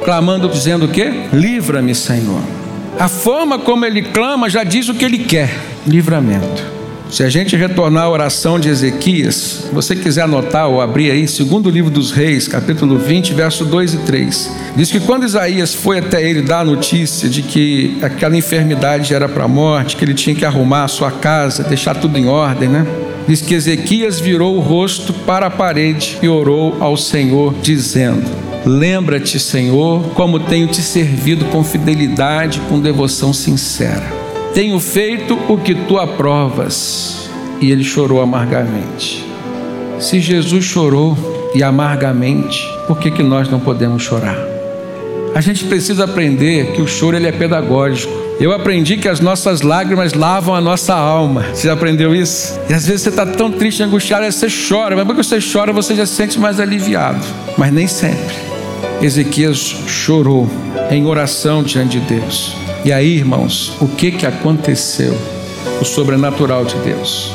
clamando, 0.04 0.48
dizendo 0.48 0.86
o 0.86 0.88
quê? 0.88 1.12
Livra-me, 1.32 1.94
Senhor. 1.94 2.61
A 2.98 3.08
forma 3.08 3.58
como 3.58 3.84
ele 3.84 4.02
clama 4.02 4.48
já 4.48 4.64
diz 4.64 4.88
o 4.88 4.94
que 4.94 5.04
ele 5.04 5.18
quer: 5.18 5.50
livramento. 5.86 6.72
Se 7.10 7.22
a 7.22 7.28
gente 7.28 7.54
retornar 7.56 8.04
à 8.04 8.08
oração 8.08 8.58
de 8.58 8.70
Ezequias, 8.70 9.34
se 9.34 9.74
você 9.74 9.94
quiser 9.94 10.22
anotar 10.22 10.66
ou 10.66 10.80
abrir 10.80 11.10
aí, 11.10 11.28
segundo 11.28 11.68
livro 11.68 11.90
dos 11.90 12.10
Reis, 12.10 12.48
capítulo 12.48 12.96
20, 12.96 13.34
verso 13.34 13.66
2 13.66 13.94
e 13.94 13.96
3, 13.98 14.50
diz 14.76 14.90
que 14.90 14.98
quando 14.98 15.26
Isaías 15.26 15.74
foi 15.74 15.98
até 15.98 16.26
ele 16.26 16.40
dar 16.40 16.60
a 16.60 16.64
notícia 16.64 17.28
de 17.28 17.42
que 17.42 17.98
aquela 18.00 18.34
enfermidade 18.34 19.12
era 19.12 19.28
para 19.28 19.44
a 19.44 19.48
morte, 19.48 19.94
que 19.94 20.04
ele 20.06 20.14
tinha 20.14 20.34
que 20.34 20.44
arrumar 20.46 20.84
a 20.84 20.88
sua 20.88 21.10
casa, 21.10 21.62
deixar 21.64 21.94
tudo 21.96 22.16
em 22.16 22.28
ordem, 22.28 22.70
né? 22.70 22.86
Diz 23.28 23.42
que 23.42 23.52
Ezequias 23.52 24.18
virou 24.18 24.56
o 24.56 24.60
rosto 24.60 25.12
para 25.12 25.48
a 25.48 25.50
parede 25.50 26.16
e 26.22 26.28
orou 26.28 26.78
ao 26.80 26.96
Senhor, 26.96 27.54
dizendo: 27.60 28.51
Lembra-te, 28.64 29.40
Senhor, 29.40 30.02
como 30.14 30.38
tenho 30.38 30.68
te 30.68 30.80
servido 30.80 31.46
com 31.46 31.64
fidelidade, 31.64 32.60
com 32.68 32.78
devoção 32.78 33.32
sincera. 33.32 34.04
Tenho 34.54 34.78
feito 34.78 35.36
o 35.48 35.58
que 35.58 35.74
tu 35.74 35.98
aprovas. 35.98 37.28
E 37.60 37.70
ele 37.70 37.82
chorou 37.82 38.20
amargamente. 38.20 39.24
Se 39.98 40.20
Jesus 40.20 40.64
chorou 40.64 41.16
e 41.54 41.62
amargamente, 41.62 42.68
por 42.86 42.98
que, 42.98 43.10
que 43.10 43.22
nós 43.22 43.48
não 43.48 43.58
podemos 43.58 44.02
chorar? 44.02 44.36
A 45.34 45.40
gente 45.40 45.64
precisa 45.64 46.04
aprender 46.04 46.72
que 46.72 46.82
o 46.82 46.86
choro 46.86 47.16
ele 47.16 47.26
é 47.26 47.32
pedagógico. 47.32 48.12
Eu 48.38 48.52
aprendi 48.52 48.96
que 48.96 49.08
as 49.08 49.20
nossas 49.20 49.62
lágrimas 49.62 50.12
lavam 50.12 50.54
a 50.54 50.60
nossa 50.60 50.94
alma. 50.94 51.46
Você 51.52 51.68
já 51.68 51.72
aprendeu 51.72 52.14
isso? 52.14 52.60
E 52.68 52.74
às 52.74 52.86
vezes 52.86 53.02
você 53.02 53.08
está 53.08 53.24
tão 53.24 53.50
triste, 53.50 53.82
angustiado, 53.82 54.24
aí 54.24 54.32
você 54.32 54.48
chora, 54.68 54.94
mas 54.94 55.06
porque 55.06 55.22
você 55.22 55.38
chora, 55.40 55.72
você 55.72 55.94
já 55.94 56.04
se 56.04 56.14
sente 56.14 56.38
mais 56.38 56.60
aliviado. 56.60 57.24
Mas 57.56 57.72
nem 57.72 57.86
sempre. 57.86 58.51
Ezequias 59.02 59.58
chorou 59.88 60.48
em 60.90 61.04
oração 61.06 61.62
diante 61.62 61.98
de 61.98 62.06
Deus. 62.06 62.56
E 62.84 62.92
aí, 62.92 63.16
irmãos, 63.16 63.76
o 63.80 63.88
que 63.88 64.12
que 64.12 64.24
aconteceu? 64.24 65.12
O 65.80 65.84
sobrenatural 65.84 66.64
de 66.64 66.76
Deus. 66.76 67.32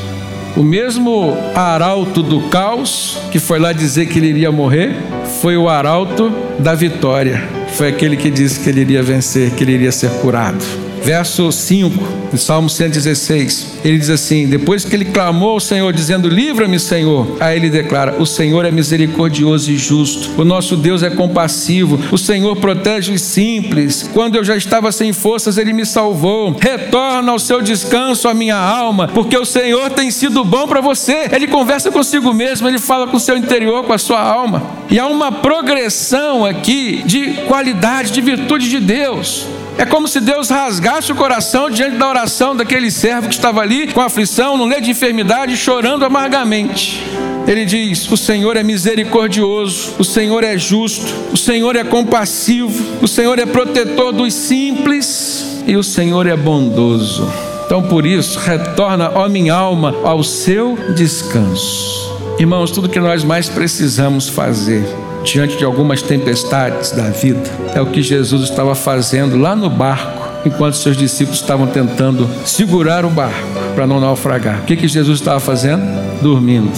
O 0.55 0.63
mesmo 0.63 1.37
arauto 1.53 2.23
do 2.23 2.41
caos, 2.49 3.17
que 3.31 3.39
foi 3.39 3.59
lá 3.59 3.73
dizer 3.73 4.07
que 4.07 4.17
ele 4.17 4.27
iria 4.27 4.51
morrer, 4.51 4.95
foi 5.41 5.57
o 5.57 5.67
arauto 5.67 6.31
da 6.57 6.73
vitória. 6.73 7.43
Foi 7.73 7.89
aquele 7.89 8.15
que 8.15 8.31
disse 8.31 8.61
que 8.61 8.69
ele 8.69 8.81
iria 8.81 9.03
vencer, 9.03 9.51
que 9.51 9.63
ele 9.63 9.73
iria 9.73 9.91
ser 9.91 10.09
curado 10.21 10.86
verso 11.07 11.49
5, 11.53 12.29
do 12.31 12.37
Salmo 12.37 12.69
116. 12.69 13.77
Ele 13.85 13.97
diz 13.97 14.09
assim: 14.09 14.45
Depois 14.45 14.83
que 14.83 14.93
ele 14.93 15.05
clamou 15.05 15.51
ao 15.51 15.59
Senhor, 15.61 15.93
dizendo: 15.93 16.27
Livra-me, 16.27 16.77
Senhor. 16.77 17.37
Aí 17.39 17.55
ele 17.55 17.69
declara: 17.69 18.17
O 18.19 18.25
Senhor 18.25 18.65
é 18.65 18.71
misericordioso 18.71 19.71
e 19.71 19.77
justo. 19.77 20.29
O 20.37 20.43
nosso 20.43 20.75
Deus 20.75 21.03
é 21.03 21.09
compassivo. 21.09 21.97
O 22.11 22.17
Senhor 22.17 22.57
protege 22.57 23.13
os 23.13 23.21
simples. 23.21 24.09
Quando 24.13 24.35
eu 24.35 24.43
já 24.43 24.57
estava 24.57 24.91
sem 24.91 25.13
forças, 25.13 25.57
ele 25.57 25.71
me 25.71 25.85
salvou. 25.85 26.57
Retorna 26.59 27.31
ao 27.31 27.39
seu 27.39 27.61
descanso 27.61 28.27
a 28.27 28.33
minha 28.33 28.57
alma, 28.57 29.07
porque 29.07 29.37
o 29.37 29.45
Senhor 29.45 29.89
tem 29.91 30.11
sido 30.11 30.43
bom 30.43 30.67
para 30.67 30.81
você. 30.81 31.29
Ele 31.31 31.47
conversa 31.47 31.89
consigo 31.89 32.33
mesmo, 32.33 32.67
ele 32.67 32.79
fala 32.79 33.07
com 33.07 33.15
o 33.15 33.19
seu 33.19 33.37
interior, 33.37 33.85
com 33.85 33.93
a 33.93 33.97
sua 33.97 34.19
alma. 34.19 34.61
E 34.89 34.99
há 34.99 35.07
uma 35.07 35.31
progressão 35.31 36.43
aqui 36.43 37.01
de 37.05 37.43
qualidade, 37.47 38.11
de 38.11 38.19
virtude 38.19 38.69
de 38.69 38.81
Deus. 38.81 39.47
É 39.77 39.85
como 39.85 40.07
se 40.07 40.19
Deus 40.19 40.49
rasgasse 40.49 41.11
o 41.11 41.15
coração 41.15 41.69
diante 41.69 41.97
da 41.97 42.09
oração 42.09 42.55
daquele 42.55 42.89
servo 42.89 43.27
que 43.27 43.35
estava 43.35 43.61
ali 43.61 43.87
com 43.93 44.01
aflição, 44.01 44.57
no 44.57 44.65
leito 44.65 44.85
de 44.85 44.91
enfermidade, 44.91 45.55
chorando 45.55 46.03
amargamente. 46.03 47.03
Ele 47.47 47.63
diz: 47.63 48.11
O 48.11 48.17
Senhor 48.17 48.57
é 48.57 48.63
misericordioso, 48.63 49.93
o 49.99 50.03
Senhor 50.03 50.43
é 50.43 50.57
justo, 50.57 51.13
o 51.31 51.37
Senhor 51.37 51.75
é 51.75 51.83
compassivo, 51.83 53.03
o 53.03 53.07
Senhor 53.07 53.37
é 53.37 53.45
protetor 53.45 54.11
dos 54.11 54.33
simples 54.33 55.61
e 55.67 55.77
o 55.77 55.83
Senhor 55.83 56.25
é 56.25 56.35
bondoso. 56.35 57.31
Então, 57.65 57.83
por 57.83 58.05
isso, 58.05 58.39
retorna, 58.39 59.11
ó 59.13 59.29
minha 59.29 59.53
alma, 59.53 59.93
ao 60.03 60.23
seu 60.23 60.77
descanso. 60.95 62.06
Irmãos, 62.39 62.69
tudo 62.69 62.87
que 62.87 62.99
nós 62.99 63.23
mais 63.23 63.49
precisamos 63.49 64.29
fazer 64.29 64.85
diante 65.23 65.57
de 65.57 65.65
algumas 65.65 66.03
tempestades 66.03 66.91
da 66.91 67.09
vida. 67.09 67.41
É 67.73 67.81
o 67.81 67.87
que 67.87 68.03
Jesus 68.03 68.43
estava 68.43 68.75
fazendo 68.75 69.35
lá 69.37 69.55
no 69.55 69.71
barco, 69.71 70.47
enquanto 70.47 70.75
seus 70.75 70.95
discípulos 70.95 71.39
estavam 71.39 71.65
tentando 71.65 72.29
segurar 72.45 73.05
o 73.05 73.09
barco 73.09 73.47
para 73.73 73.87
não 73.87 73.99
naufragar. 73.99 74.61
O 74.61 74.65
que, 74.65 74.75
que 74.75 74.87
Jesus 74.87 75.19
estava 75.19 75.39
fazendo? 75.39 75.81
Dormindo. 76.21 76.71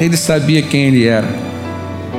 Ele 0.00 0.16
sabia 0.16 0.60
quem 0.62 0.86
ele 0.86 1.06
era. 1.06 1.28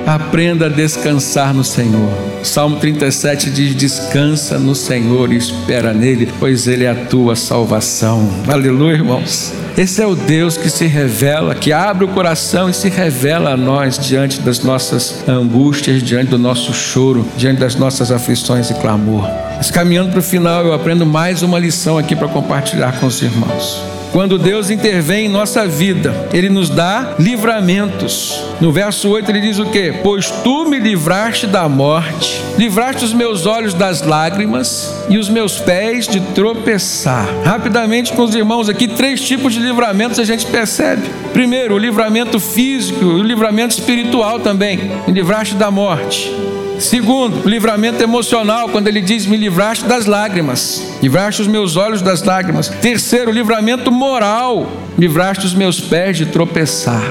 Aprenda 0.05 0.67
a 0.67 0.69
descansar 0.69 1.53
no 1.53 1.63
Senhor. 1.63 2.12
Salmo 2.43 2.77
37 2.77 3.49
diz: 3.49 3.75
Descansa 3.75 4.60
no 4.60 4.75
Senhor 4.75 5.34
e 5.34 5.38
espera 5.38 5.93
nele, 5.93 6.31
pois 6.39 6.67
ele 6.67 6.84
é 6.84 6.91
a 6.91 6.95
tua 6.95 7.36
salvação. 7.36 8.29
Aleluia, 8.47 8.93
irmãos. 8.93 9.53
Esse 9.77 10.01
é 10.01 10.08
o 10.08 10.15
Deus 10.15 10.55
que 10.55 10.69
se 10.69 10.86
revela, 10.86 11.53
que 11.53 11.73
abre 11.73 12.05
o 12.05 12.08
coração 12.08 12.69
e 12.69 12.73
se 12.73 12.88
revela 12.88 13.51
a 13.51 13.58
nós 13.58 13.99
diante 13.99 14.39
das 14.39 14.63
nossas 14.63 15.27
angústias, 15.27 16.01
diante 16.01 16.29
do 16.29 16.38
nosso 16.38 16.73
choro, 16.73 17.27
diante 17.36 17.60
das 17.60 17.75
nossas 17.75 18.12
aflições 18.12 18.69
e 18.69 18.73
clamor. 18.75 19.27
Mas 19.58 19.71
caminhando 19.71 20.12
para 20.12 20.19
o 20.19 20.23
final, 20.23 20.65
eu 20.65 20.73
aprendo 20.73 21.05
mais 21.05 21.41
uma 21.41 21.60
lição 21.60 21.97
aqui 21.97 22.15
para 22.15 22.27
compartilhar 22.27 22.99
com 22.99 23.08
os 23.08 23.21
irmãos. 23.21 23.94
Quando 24.15 24.38
Deus 24.38 24.69
intervém 24.69 25.25
em 25.25 25.30
nossa 25.30 25.67
vida, 25.67 26.30
Ele 26.32 26.47
nos 26.47 26.69
dá 26.69 27.15
livramentos. 27.19 28.41
No 28.62 28.71
verso 28.71 29.10
8 29.10 29.30
ele 29.30 29.41
diz 29.41 29.60
o 29.60 29.65
que? 29.65 29.91
Pois 30.01 30.32
tu 30.32 30.69
me 30.69 30.80
livraste 30.80 31.45
da 31.45 31.67
morte, 31.67 32.41
livraste 32.58 33.04
os 33.04 33.12
meus 33.12 33.45
olhos 33.45 33.73
das 33.73 34.04
lágrimas 34.04 35.04
e 35.10 35.17
os 35.17 35.28
meus 35.28 35.60
pés 35.60 36.08
de 36.08 36.21
tropeçar. 36.34 37.28
Rapidamente 37.43 38.13
com 38.13 38.23
os 38.23 38.34
irmãos 38.34 38.69
aqui, 38.69 38.88
três 38.88 39.19
tipos 39.19 39.54
de 39.54 39.60
livramentos 39.60 40.17
a 40.17 40.23
gente 40.23 40.45
percebe. 40.45 41.10
Primeiro, 41.34 41.75
o 41.75 41.78
livramento 41.78 42.39
físico 42.39 43.04
o 43.04 43.21
livramento 43.21 43.78
espiritual 43.78 44.39
também. 44.39 44.78
Me 45.06 45.13
livraste 45.13 45.56
da 45.56 45.69
morte. 45.69 46.32
Segundo, 46.79 47.47
livramento 47.47 48.03
emocional, 48.03 48.69
quando 48.69 48.88
ele 48.88 49.01
diz: 49.01 49.25
Me 49.25 49.38
livraste 49.38 49.85
das 49.85 50.05
lágrimas, 50.05 50.83
livraste 51.01 51.41
os 51.41 51.47
meus 51.47 51.75
olhos 51.75 52.01
das 52.01 52.23
lágrimas. 52.23 52.67
Terceiro, 52.67 53.31
livramento 53.31 53.91
moral, 53.91 54.69
livraste 54.97 55.45
os 55.45 55.53
meus 55.53 55.79
pés 55.79 56.17
de 56.17 56.25
tropeçar. 56.25 57.03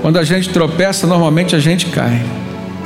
Quando 0.00 0.18
a 0.18 0.24
gente 0.24 0.48
tropeça, 0.48 1.06
normalmente 1.06 1.54
a 1.54 1.58
gente 1.58 1.86
cai. 1.86 2.22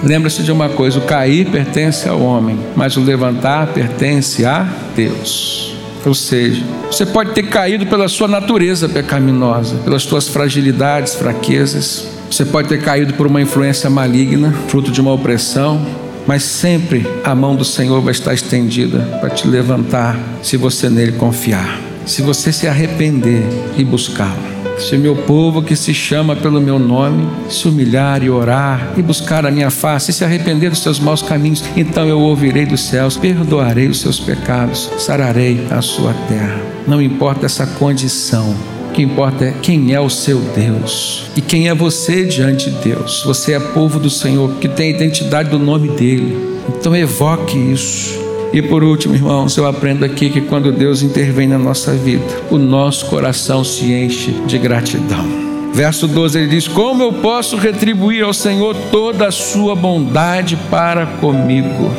Lembra-se 0.02 0.42
de 0.42 0.50
uma 0.50 0.68
coisa: 0.68 0.98
o 0.98 1.02
cair 1.02 1.46
pertence 1.46 2.08
ao 2.08 2.20
homem, 2.20 2.58
mas 2.74 2.96
o 2.96 3.00
levantar 3.00 3.68
pertence 3.68 4.44
a 4.44 4.66
Deus. 4.94 5.74
Ou 6.04 6.14
seja, 6.14 6.62
você 6.90 7.06
pode 7.06 7.30
ter 7.32 7.44
caído 7.44 7.86
pela 7.86 8.08
sua 8.08 8.28
natureza 8.28 8.88
pecaminosa, 8.88 9.76
pelas 9.76 10.02
suas 10.02 10.28
fragilidades, 10.28 11.14
fraquezas. 11.14 12.06
Você 12.30 12.44
pode 12.44 12.68
ter 12.68 12.82
caído 12.82 13.14
por 13.14 13.26
uma 13.26 13.40
influência 13.40 13.88
maligna, 13.88 14.52
fruto 14.68 14.90
de 14.90 15.00
uma 15.00 15.12
opressão, 15.12 15.86
mas 16.26 16.42
sempre 16.42 17.06
a 17.22 17.34
mão 17.34 17.54
do 17.54 17.64
Senhor 17.64 18.00
vai 18.00 18.12
estar 18.12 18.34
estendida 18.34 18.98
para 19.20 19.30
te 19.30 19.46
levantar, 19.46 20.18
se 20.42 20.56
você 20.56 20.88
nele 20.88 21.12
confiar, 21.12 21.80
se 22.06 22.22
você 22.22 22.52
se 22.52 22.66
arrepender 22.66 23.42
e 23.76 23.84
buscá-lo. 23.84 24.54
Se 24.78 24.96
meu 24.96 25.14
povo 25.14 25.62
que 25.62 25.76
se 25.76 25.94
chama 25.94 26.34
pelo 26.34 26.60
meu 26.60 26.80
nome 26.80 27.28
se 27.48 27.68
humilhar 27.68 28.22
e 28.24 28.30
orar 28.30 28.92
e 28.96 29.02
buscar 29.02 29.46
a 29.46 29.50
minha 29.50 29.70
face 29.70 30.10
e 30.10 30.14
se 30.14 30.24
arrepender 30.24 30.70
dos 30.70 30.82
seus 30.82 30.98
maus 30.98 31.22
caminhos, 31.22 31.62
então 31.76 32.08
eu 32.08 32.18
ouvirei 32.18 32.66
dos 32.66 32.82
céus, 32.82 33.16
perdoarei 33.16 33.86
os 33.86 34.00
seus 34.00 34.18
pecados, 34.18 34.90
sararei 34.98 35.64
a 35.70 35.80
sua 35.80 36.12
terra. 36.28 36.60
Não 36.88 37.00
importa 37.00 37.46
essa 37.46 37.66
condição, 37.66 38.54
que 38.94 39.02
importa 39.02 39.46
é 39.46 39.54
quem 39.60 39.92
é 39.92 40.00
o 40.00 40.08
seu 40.08 40.38
Deus 40.38 41.24
e 41.36 41.40
quem 41.40 41.68
é 41.68 41.74
você 41.74 42.24
diante 42.24 42.70
de 42.70 42.76
Deus. 42.78 43.22
Você 43.26 43.52
é 43.52 43.58
povo 43.58 43.98
do 43.98 44.08
Senhor 44.08 44.52
que 44.60 44.68
tem 44.68 44.92
a 44.92 44.96
identidade 44.96 45.50
do 45.50 45.58
nome 45.58 45.88
dele. 45.88 46.38
Então 46.68 46.94
evoque 46.94 47.58
isso. 47.58 48.22
E 48.52 48.62
por 48.62 48.84
último, 48.84 49.16
irmãos, 49.16 49.56
eu 49.56 49.66
aprendo 49.66 50.04
aqui 50.04 50.30
que 50.30 50.40
quando 50.40 50.70
Deus 50.70 51.02
intervém 51.02 51.48
na 51.48 51.58
nossa 51.58 51.92
vida, 51.92 52.24
o 52.50 52.56
nosso 52.56 53.06
coração 53.06 53.64
se 53.64 53.92
enche 53.92 54.30
de 54.46 54.56
gratidão. 54.58 55.24
Verso 55.72 56.06
12 56.06 56.38
ele 56.38 56.46
diz: 56.46 56.68
Como 56.68 57.02
eu 57.02 57.12
posso 57.14 57.56
retribuir 57.56 58.22
ao 58.22 58.32
Senhor 58.32 58.76
toda 58.92 59.26
a 59.26 59.32
sua 59.32 59.74
bondade 59.74 60.56
para 60.70 61.04
comigo? 61.04 61.90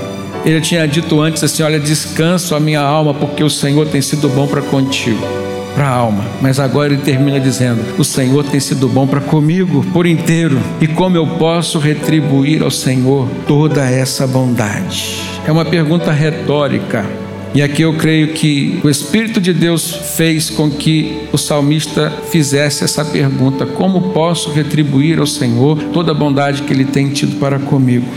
Ele 0.46 0.62
tinha 0.62 0.88
dito 0.88 1.20
antes 1.20 1.44
assim: 1.44 1.62
Olha, 1.62 1.78
descanso 1.78 2.56
a 2.56 2.60
minha 2.60 2.80
alma, 2.80 3.14
porque 3.14 3.44
o 3.44 3.50
Senhor 3.50 3.86
tem 3.88 4.02
sido 4.02 4.30
bom 4.30 4.48
para 4.48 4.62
contigo. 4.62 5.45
Para 5.76 5.88
a 5.88 5.92
alma. 5.92 6.26
Mas 6.42 6.60
agora 6.60 6.94
ele 6.94 7.02
termina 7.02 7.40
dizendo: 7.40 7.84
O 8.00 8.04
Senhor 8.04 8.44
tem 8.46 8.60
sido 8.60 8.88
bom 8.88 9.06
para 9.06 9.22
comigo 9.22 9.86
por 9.92 10.08
inteiro, 10.08 10.58
e 10.82 10.88
como 10.88 11.18
eu 11.18 11.28
posso 11.28 11.78
retribuir 11.78 12.64
ao 12.64 12.72
Senhor 12.72 13.28
toda 13.46 13.88
essa 13.88 14.26
bondade? 14.26 15.22
É 15.46 15.52
uma 15.52 15.66
pergunta 15.66 16.12
retórica. 16.12 17.06
E 17.54 17.62
aqui 17.62 17.84
eu 17.84 17.94
creio 17.94 18.34
que 18.34 18.82
o 18.84 18.90
Espírito 18.90 19.40
de 19.40 19.54
Deus 19.54 19.90
fez 20.18 20.50
com 20.50 20.70
que 20.70 21.30
o 21.32 21.38
salmista 21.38 22.12
fizesse 22.30 22.84
essa 22.84 23.06
pergunta: 23.06 23.66
Como 23.66 24.12
posso 24.12 24.52
retribuir 24.52 25.20
ao 25.20 25.28
Senhor 25.28 25.78
toda 25.94 26.12
a 26.12 26.16
bondade 26.16 26.64
que 26.64 26.74
Ele 26.74 26.86
tem 26.86 27.10
tido 27.10 27.40
para 27.40 27.60
comigo? 27.60 28.08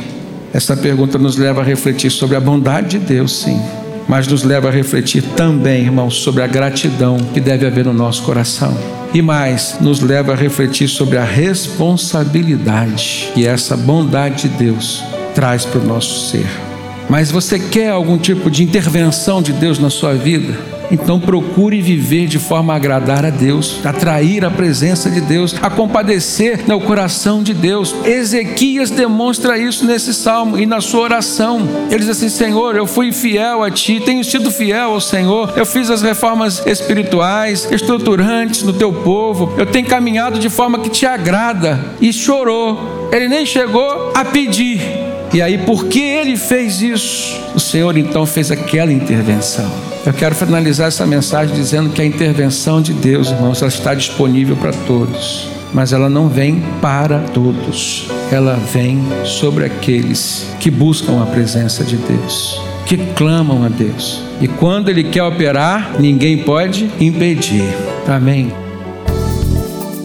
Essa 0.52 0.76
pergunta 0.76 1.18
nos 1.18 1.36
leva 1.36 1.60
a 1.60 1.64
refletir 1.64 2.10
sobre 2.10 2.34
a 2.34 2.40
bondade 2.40 2.98
de 2.98 3.04
Deus, 3.04 3.36
sim, 3.36 3.60
mas 4.08 4.26
nos 4.26 4.42
leva 4.42 4.68
a 4.68 4.72
refletir 4.72 5.22
também, 5.36 5.82
irmãos, 5.82 6.22
sobre 6.22 6.42
a 6.42 6.46
gratidão 6.46 7.18
que 7.18 7.40
deve 7.40 7.66
haver 7.66 7.84
no 7.84 7.92
nosso 7.92 8.22
coração. 8.22 8.76
E 9.12 9.22
mais, 9.22 9.76
nos 9.80 10.00
leva 10.00 10.32
a 10.32 10.36
refletir 10.36 10.88
sobre 10.88 11.18
a 11.18 11.24
responsabilidade 11.24 13.30
que 13.34 13.46
essa 13.46 13.76
bondade 13.76 14.48
de 14.48 14.56
Deus 14.56 15.04
traz 15.34 15.64
para 15.64 15.80
o 15.80 15.86
nosso 15.86 16.30
ser. 16.30 16.46
Mas 17.08 17.30
você 17.30 17.58
quer 17.58 17.90
algum 17.90 18.18
tipo 18.18 18.50
de 18.50 18.62
intervenção 18.62 19.40
de 19.40 19.52
Deus 19.52 19.78
na 19.78 19.90
sua 19.90 20.14
vida? 20.14 20.77
Então 20.90 21.20
procure 21.20 21.80
viver 21.80 22.26
de 22.26 22.38
forma 22.38 22.72
a 22.72 22.76
agradar 22.76 23.24
a 23.24 23.30
Deus, 23.30 23.80
atrair 23.84 24.44
a 24.44 24.50
presença 24.50 25.10
de 25.10 25.20
Deus, 25.20 25.54
a 25.60 25.70
compadecer 25.70 26.66
no 26.66 26.80
coração 26.80 27.42
de 27.42 27.52
Deus. 27.52 27.94
Ezequias 28.04 28.90
demonstra 28.90 29.58
isso 29.58 29.84
nesse 29.84 30.14
salmo 30.14 30.58
e 30.58 30.66
na 30.66 30.80
sua 30.80 31.02
oração. 31.02 31.68
Ele 31.90 32.00
diz 32.00 32.10
assim: 32.10 32.28
Senhor, 32.28 32.76
eu 32.76 32.86
fui 32.86 33.12
fiel 33.12 33.62
a 33.62 33.70
ti, 33.70 34.00
tenho 34.04 34.24
sido 34.24 34.50
fiel 34.50 34.92
ao 34.92 35.00
Senhor, 35.00 35.52
eu 35.56 35.66
fiz 35.66 35.90
as 35.90 36.02
reformas 36.02 36.62
espirituais, 36.66 37.68
estruturantes 37.70 38.62
no 38.62 38.72
teu 38.72 38.92
povo, 38.92 39.52
eu 39.56 39.66
tenho 39.66 39.86
caminhado 39.86 40.38
de 40.38 40.48
forma 40.48 40.78
que 40.78 40.90
te 40.90 41.06
agrada. 41.06 41.78
E 42.00 42.12
chorou. 42.12 43.08
Ele 43.12 43.28
nem 43.28 43.44
chegou 43.44 44.12
a 44.14 44.24
pedir. 44.24 44.80
E 45.32 45.42
aí, 45.42 45.58
porque 45.58 46.00
ele 46.00 46.36
fez 46.36 46.80
isso, 46.80 47.38
o 47.54 47.60
Senhor 47.60 47.96
então 47.98 48.24
fez 48.24 48.50
aquela 48.50 48.92
intervenção. 48.92 49.87
Eu 50.06 50.12
quero 50.12 50.34
finalizar 50.34 50.88
essa 50.88 51.06
mensagem 51.06 51.54
dizendo 51.54 51.90
que 51.90 52.00
a 52.00 52.04
intervenção 52.04 52.80
de 52.80 52.92
Deus, 52.92 53.30
irmãos, 53.30 53.60
ela 53.60 53.68
está 53.68 53.94
disponível 53.94 54.56
para 54.56 54.72
todos, 54.72 55.48
mas 55.72 55.92
ela 55.92 56.08
não 56.08 56.28
vem 56.28 56.62
para 56.80 57.20
todos. 57.20 58.08
Ela 58.30 58.54
vem 58.54 59.00
sobre 59.24 59.64
aqueles 59.64 60.46
que 60.60 60.70
buscam 60.70 61.22
a 61.22 61.26
presença 61.26 61.84
de 61.84 61.96
Deus, 61.96 62.60
que 62.86 62.96
clamam 63.14 63.64
a 63.64 63.68
Deus. 63.68 64.22
E 64.40 64.48
quando 64.48 64.88
ele 64.88 65.04
quer 65.04 65.24
operar, 65.24 65.96
ninguém 65.98 66.38
pode 66.38 66.90
impedir. 67.00 67.68
Amém. 68.06 68.52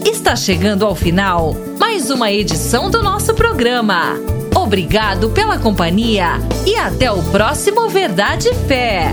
Está 0.04 0.36
chegando 0.36 0.84
ao 0.84 0.94
final 0.94 1.56
mais 1.78 2.10
uma 2.10 2.30
edição 2.32 2.90
do 2.90 3.02
nosso 3.02 3.34
programa. 3.34 4.18
Obrigado 4.54 5.30
pela 5.30 5.58
companhia 5.58 6.40
e 6.66 6.76
até 6.76 7.10
o 7.10 7.22
próximo 7.24 7.88
Verdade 7.88 8.48
e 8.48 8.54
Fé. 8.54 9.12